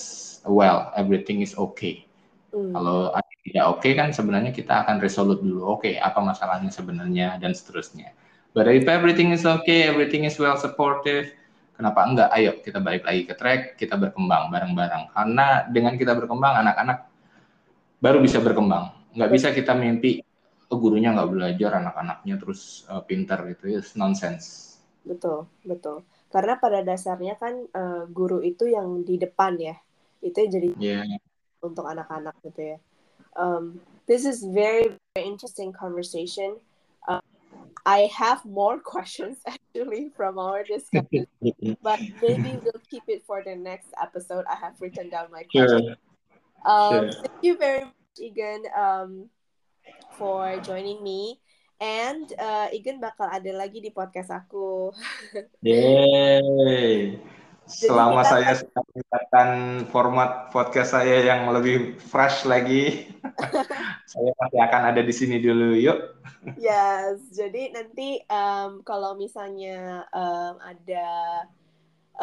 well, 0.48 0.92
everything 0.96 1.44
is 1.44 1.52
okay. 1.60 2.08
Mm. 2.56 2.72
Kalau 2.72 3.12
tidak 3.48 3.66
oke 3.68 3.80
okay, 3.80 3.96
kan 3.96 4.12
sebenarnya 4.12 4.52
kita 4.52 4.84
akan 4.88 5.00
resolute 5.00 5.40
dulu. 5.40 5.80
Oke, 5.80 5.92
okay, 5.92 5.94
apa 6.00 6.20
masalahnya 6.20 6.72
sebenarnya 6.72 7.40
dan 7.40 7.56
seterusnya. 7.56 8.12
But 8.52 8.68
if 8.72 8.88
everything 8.88 9.32
is 9.32 9.48
okay, 9.48 9.88
everything 9.88 10.28
is 10.28 10.36
well 10.36 10.58
supportive, 10.60 11.32
kenapa 11.78 12.04
enggak? 12.08 12.30
Ayo 12.34 12.60
kita 12.60 12.82
balik 12.82 13.06
lagi 13.06 13.24
ke 13.24 13.34
track, 13.38 13.62
kita 13.80 13.96
berkembang 13.96 14.50
bareng-bareng. 14.50 15.14
Karena 15.14 15.64
dengan 15.70 15.94
kita 15.96 16.18
berkembang, 16.18 16.66
anak-anak 16.66 17.08
baru 18.02 18.20
bisa 18.20 18.42
berkembang. 18.42 18.92
Nggak 19.14 19.32
bisa 19.32 19.48
kita 19.54 19.78
mimpi 19.78 20.20
oh, 20.68 20.78
gurunya 20.82 21.14
nggak 21.16 21.30
belajar, 21.30 21.72
anak-anaknya 21.80 22.36
terus 22.36 22.84
uh, 22.92 23.00
pintar 23.06 23.46
gitu. 23.48 23.78
It's 23.78 23.96
nonsense. 23.96 24.80
Betul, 25.08 25.48
betul. 25.64 26.04
Karena 26.28 26.59
pada 26.59 26.84
dasarnya 26.84 27.39
kan 27.39 27.55
uh, 27.71 28.03
guru 28.11 28.43
itu 28.43 28.67
yang 28.67 29.03
di 29.07 29.15
depan 29.15 29.55
ya. 29.55 29.75
Itu 30.19 30.43
jadi 30.43 30.75
yeah. 30.75 31.03
untuk 31.63 31.88
anak-anak 31.88 32.36
gitu 32.43 32.75
ya. 32.75 32.78
Um, 33.38 33.80
this 34.09 34.25
is 34.25 34.43
very, 34.43 34.97
very 35.13 35.28
interesting 35.28 35.71
conversation. 35.71 36.57
Uh, 37.07 37.23
I 37.86 38.09
have 38.11 38.43
more 38.43 38.80
questions 38.93 39.38
actually 39.47 40.11
from 40.15 40.38
our 40.38 40.63
discussion, 40.63 41.28
but 41.84 41.99
maybe 42.21 42.59
we'll 42.63 42.84
keep 42.89 43.03
it 43.07 43.23
for 43.23 43.43
the 43.43 43.55
next 43.55 43.88
episode. 44.01 44.43
I 44.49 44.55
have 44.55 44.75
written 44.82 45.09
down 45.09 45.32
my 45.32 45.43
questions. 45.47 45.95
Sure. 45.95 45.95
Um, 46.65 47.11
sure. 47.11 47.23
Thank 47.23 47.41
you 47.43 47.55
very 47.57 47.84
much, 47.86 48.17
Egan, 48.19 48.63
um, 48.75 49.30
for 50.17 50.59
joining 50.65 51.03
me. 51.03 51.39
And 51.78 52.34
uh, 52.41 52.67
Igen 52.73 52.97
bakal 52.97 53.30
ada 53.30 53.51
lagi 53.53 53.78
di 53.78 53.93
podcast 53.93 54.34
aku. 54.34 54.89
Yay! 55.65 57.21
Selama 57.67 58.23
kita... 58.23 58.32
saya 58.32 58.51
sudah 58.63 58.82
meningkatkan 58.89 59.49
format 59.91 60.32
podcast 60.55 60.95
saya 60.95 61.19
yang 61.28 61.51
lebih 61.51 61.99
fresh 61.99 62.47
lagi, 62.47 63.11
saya 64.11 64.32
pasti 64.39 64.57
akan 64.57 64.82
ada 64.95 65.01
di 65.03 65.11
sini 65.11 65.36
dulu, 65.43 65.75
yuk. 65.75 65.99
Yes, 66.55 67.28
jadi 67.36 67.75
nanti 67.75 68.23
um, 68.32 68.80
kalau 68.88 69.19
misalnya 69.19 70.07
um, 70.15 70.55
ada 70.63 71.07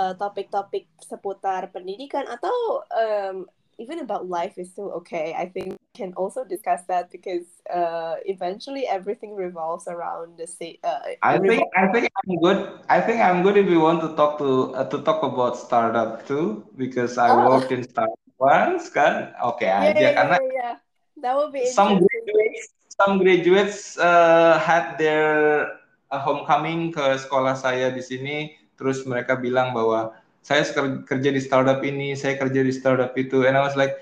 uh, 0.01 0.17
topik-topik 0.17 0.89
uh, 0.89 1.05
seputar 1.05 1.69
pendidikan 1.77 2.25
atau 2.25 2.81
um, 2.89 3.45
even 3.79 4.01
about 4.01 4.29
life 4.29 4.59
is 4.59 4.71
still 4.71 4.91
okay. 5.03 5.35
I 5.37 5.47
think 5.47 5.75
we 5.75 5.91
can 5.95 6.13
also 6.15 6.45
discuss 6.45 6.83
that 6.89 7.11
because 7.11 7.47
uh, 7.73 8.17
eventually 8.27 8.87
everything 8.87 9.35
revolves 9.35 9.89
around 9.89 10.39
the 10.39 10.47
same. 10.47 10.77
Uh, 10.85 11.19
I 11.23 11.39
think 11.39 11.65
I 11.77 11.89
think 11.89 12.09
I'm 12.11 12.37
good. 12.41 12.61
I 12.89 13.01
think 13.01 13.21
I'm 13.21 13.43
good 13.43 13.57
if 13.57 13.69
you 13.69 13.81
want 13.81 14.01
to 14.03 14.15
talk 14.17 14.39
to 14.39 14.75
uh, 14.75 14.89
to 14.89 15.03
talk 15.03 15.23
about 15.23 15.57
startup 15.57 16.27
too 16.27 16.67
because 16.77 17.19
I 17.19 17.31
oh. 17.31 17.49
worked 17.49 17.73
in 17.73 17.83
startup 17.85 18.19
once 18.39 18.91
kan. 18.91 19.35
Oke 19.43 19.63
okay, 19.63 19.71
yeah, 19.71 19.89
aja 19.91 19.99
yeah, 20.01 20.13
karena 20.15 20.37
yeah, 20.39 20.53
yeah. 20.55 20.75
that 21.23 21.33
would 21.37 21.53
be 21.53 21.67
some 21.71 22.03
graduates 22.03 22.75
some 22.95 23.19
graduates 23.19 23.99
uh, 23.99 24.59
had 24.63 24.95
their 24.99 25.67
uh, 26.15 26.21
homecoming 26.23 26.95
ke 26.95 27.19
sekolah 27.19 27.59
saya 27.59 27.91
di 27.91 28.03
sini 28.03 28.55
terus 28.79 29.03
mereka 29.07 29.39
bilang 29.39 29.75
bahwa 29.75 30.15
saya 30.45 30.61
kerja 31.09 31.31
di 31.33 31.41
startup 31.41 31.81
ini, 31.81 32.13
saya 32.13 32.37
kerja 32.37 32.61
di 32.61 32.69
startup 32.69 33.17
itu, 33.17 33.49
and 33.49 33.57
I 33.57 33.65
was 33.65 33.81
like, 33.81 33.97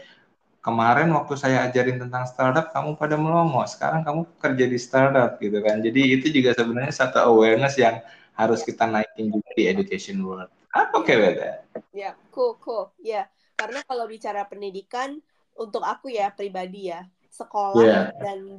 kemarin 0.58 1.14
waktu 1.14 1.38
saya 1.38 1.70
ajarin 1.70 2.02
tentang 2.02 2.26
startup, 2.26 2.74
kamu 2.74 2.98
pada 2.98 3.14
melongo, 3.14 3.62
sekarang 3.70 4.02
kamu 4.02 4.26
kerja 4.42 4.64
di 4.66 4.78
startup 4.78 5.38
gitu 5.38 5.62
kan. 5.62 5.78
Jadi 5.78 6.18
itu 6.18 6.26
juga 6.34 6.50
sebenarnya 6.58 6.90
satu 6.90 7.22
awareness 7.22 7.78
yang 7.78 8.02
harus 8.34 8.66
kita 8.66 8.90
naikin 8.90 9.30
juga 9.30 9.50
di 9.54 9.70
education 9.70 10.18
world. 10.26 10.50
Apa 10.74 11.06
okay 11.06 11.14
with 11.14 11.38
Ya, 11.38 11.62
yeah, 11.94 12.14
cool, 12.34 12.58
cool. 12.58 12.90
Ya, 12.98 13.06
yeah. 13.06 13.24
karena 13.54 13.86
kalau 13.86 14.10
bicara 14.10 14.42
pendidikan, 14.50 15.22
untuk 15.54 15.86
aku 15.86 16.10
ya 16.10 16.34
pribadi 16.34 16.90
ya, 16.90 17.06
sekolah 17.30 17.86
yeah. 17.86 18.04
dan 18.18 18.58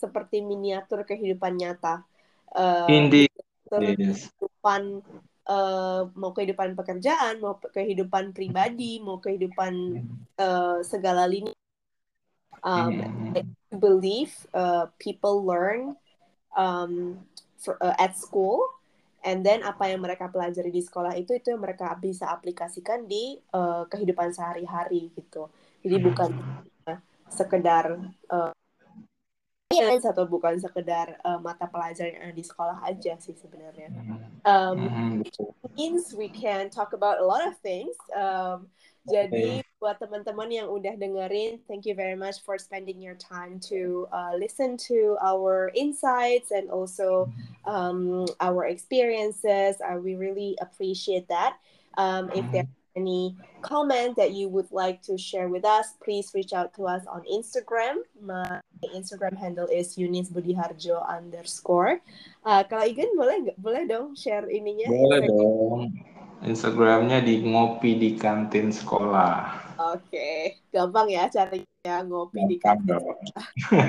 seperti 0.00 0.40
miniatur 0.40 1.04
kehidupan 1.04 1.60
nyata. 1.60 2.00
Uh, 2.48 2.88
Indeed. 2.88 3.28
Kehidupan 3.68 5.02
uh, 5.48 6.08
mau 6.16 6.32
kehidupan 6.32 6.76
pekerjaan, 6.76 7.40
mau 7.40 7.56
kehidupan 7.60 8.32
pribadi, 8.32 9.00
mau 9.00 9.20
kehidupan 9.20 9.72
uh, 10.40 10.78
segala 10.84 11.28
lini. 11.28 11.52
Um, 12.64 12.96
I 13.36 13.44
believe 13.76 14.32
uh, 14.56 14.88
people 14.96 15.44
learn 15.44 16.00
um, 16.56 17.20
for, 17.60 17.76
uh, 17.84 17.92
at 18.00 18.16
school, 18.16 18.64
and 19.20 19.44
then 19.44 19.60
apa 19.60 19.92
yang 19.92 20.00
mereka 20.00 20.32
pelajari 20.32 20.72
di 20.72 20.80
sekolah 20.80 21.12
itu 21.12 21.36
itu 21.36 21.52
yang 21.52 21.60
mereka 21.60 21.92
bisa 22.00 22.32
aplikasikan 22.32 23.04
di 23.04 23.36
uh, 23.52 23.84
kehidupan 23.92 24.32
sehari-hari 24.32 25.12
gitu. 25.12 25.52
Jadi 25.84 25.96
bukan 26.00 26.30
uh, 26.88 26.96
sekedar 27.28 28.00
uh, 28.32 28.56
science 29.76 30.06
atau 30.06 30.24
bukan 30.28 30.54
sekedar 30.62 31.18
uh, 31.26 31.38
mata 31.42 31.66
pelajaran 31.66 32.14
yang 32.14 32.22
ada 32.30 32.36
di 32.36 32.46
sekolah 32.46 32.78
aja 32.86 33.18
sih 33.18 33.34
sebenarnya. 33.34 33.90
Um, 34.46 34.76
mm-hmm. 34.78 35.12
means 35.74 36.14
we 36.14 36.30
can 36.30 36.70
talk 36.70 36.94
about 36.94 37.18
a 37.18 37.26
lot 37.26 37.42
of 37.42 37.58
things. 37.60 37.94
Um, 38.14 38.70
jadi 39.04 39.60
buat 39.84 40.00
teman-teman 40.00 40.48
yang 40.48 40.72
udah 40.72 40.96
dengerin, 40.96 41.60
thank 41.68 41.84
you 41.84 41.92
very 41.92 42.16
much 42.16 42.40
for 42.40 42.56
spending 42.56 43.04
your 43.04 43.20
time 43.20 43.60
to 43.68 44.08
uh, 44.08 44.32
listen 44.32 44.80
to 44.88 45.20
our 45.20 45.68
insights 45.76 46.56
and 46.56 46.72
also 46.72 47.28
um, 47.68 48.24
our 48.40 48.64
experiences. 48.64 49.76
Uh, 49.84 50.00
we 50.00 50.16
really 50.16 50.56
appreciate 50.64 51.28
that. 51.28 51.60
Um, 52.00 52.32
if 52.32 52.48
there 52.48 52.64
any 52.96 53.36
comment 53.62 54.16
that 54.16 54.32
you 54.32 54.48
would 54.48 54.70
like 54.70 55.02
to 55.02 55.18
share 55.18 55.48
with 55.48 55.64
us, 55.64 55.94
please 56.02 56.30
reach 56.34 56.52
out 56.52 56.74
to 56.74 56.86
us 56.86 57.02
on 57.10 57.22
Instagram. 57.30 58.06
My 58.22 58.60
Instagram 58.94 59.36
handle 59.36 59.66
is 59.66 59.96
Yunis 59.96 60.30
Budiharjo 60.30 61.02
underscore. 61.06 62.00
Uh, 62.46 62.62
kalau 62.64 62.86
Igen 62.86 63.10
boleh 63.18 63.50
boleh 63.58 63.84
dong 63.88 64.14
share 64.14 64.46
ininya? 64.46 64.88
Boleh 64.90 65.20
dong. 65.26 65.90
Instagramnya 66.44 67.24
di 67.24 67.40
ngopi 67.40 67.96
di 67.96 68.20
kantin 68.20 68.68
sekolah. 68.68 69.64
Oke, 69.74 70.06
okay. 70.06 70.38
gampang 70.70 71.08
ya 71.10 71.26
carinya 71.32 72.04
ngopi 72.04 72.36
gampang 72.36 72.50
di 72.52 72.56
kantin. 72.60 73.00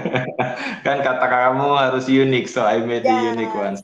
kan 0.88 0.97
kata 1.03 1.26
kamu 1.28 1.68
harus 1.76 2.08
unik, 2.08 2.45
so 2.47 2.64
I 2.64 2.80
made 2.82 3.03
yeah. 3.03 3.12
the 3.12 3.36
unique 3.36 3.53
ones. 3.53 3.84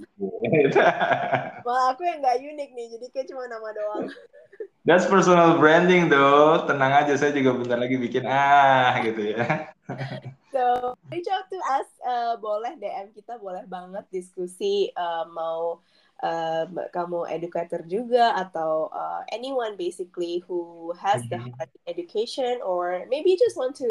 Malah 1.68 1.86
aku 1.94 2.08
yang 2.08 2.24
nggak 2.24 2.40
unik 2.42 2.70
nih, 2.74 2.88
jadi 2.96 3.06
kayak 3.12 3.28
cuma 3.28 3.44
nama 3.52 3.70
doang. 3.76 4.08
That's 4.82 5.06
personal 5.06 5.62
branding 5.62 6.10
though. 6.10 6.66
Tenang 6.66 7.06
aja, 7.06 7.14
saya 7.14 7.30
juga 7.38 7.54
bentar 7.54 7.78
lagi 7.78 8.02
bikin 8.02 8.26
ah 8.26 8.98
gitu 9.06 9.38
ya. 9.38 9.70
so 10.54 10.98
reach 11.14 11.30
out 11.30 11.46
to 11.54 11.60
us, 11.70 11.90
uh, 12.02 12.34
boleh 12.42 12.74
DM 12.82 13.14
kita, 13.14 13.38
boleh 13.38 13.62
banget 13.70 14.10
diskusi 14.10 14.90
uh, 14.98 15.30
mau 15.30 15.86
uh, 16.26 16.66
kamu 16.90 17.30
educator 17.30 17.86
juga 17.86 18.34
atau 18.34 18.90
uh, 18.90 19.22
anyone 19.30 19.78
basically 19.78 20.42
who 20.50 20.90
has 20.98 21.22
the 21.30 21.38
mm-hmm. 21.38 21.62
education 21.86 22.58
or 22.66 23.06
maybe 23.06 23.38
just 23.38 23.54
want 23.54 23.78
to 23.78 23.90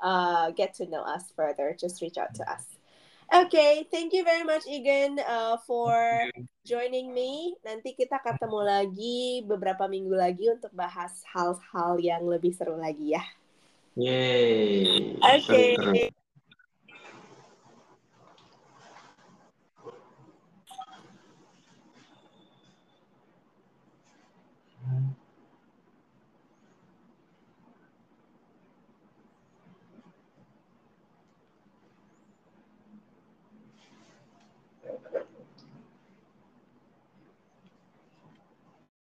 uh, 0.00 0.48
get 0.56 0.72
to 0.72 0.88
know 0.88 1.04
us 1.04 1.28
further. 1.36 1.76
Just 1.76 2.00
reach 2.00 2.16
out 2.16 2.32
to 2.40 2.44
us. 2.48 2.64
Okay, 3.30 3.86
thank 3.92 4.10
you 4.10 4.24
very 4.26 4.42
much 4.42 4.66
Egan 4.66 5.20
uh, 5.22 5.60
for 5.62 5.94
joining 6.66 7.14
me. 7.14 7.54
Nanti 7.62 7.94
kita 7.94 8.18
ketemu 8.18 8.60
lagi 8.64 9.44
beberapa 9.46 9.86
minggu 9.86 10.14
lagi 10.16 10.50
untuk 10.50 10.72
bahas 10.74 11.22
hal-hal 11.30 12.00
yang 12.02 12.26
lebih 12.26 12.56
seru 12.56 12.74
lagi 12.80 13.14
ya. 13.14 13.24
Yeay. 13.94 15.20
Oke. 15.20 15.76
Okay. 15.76 16.21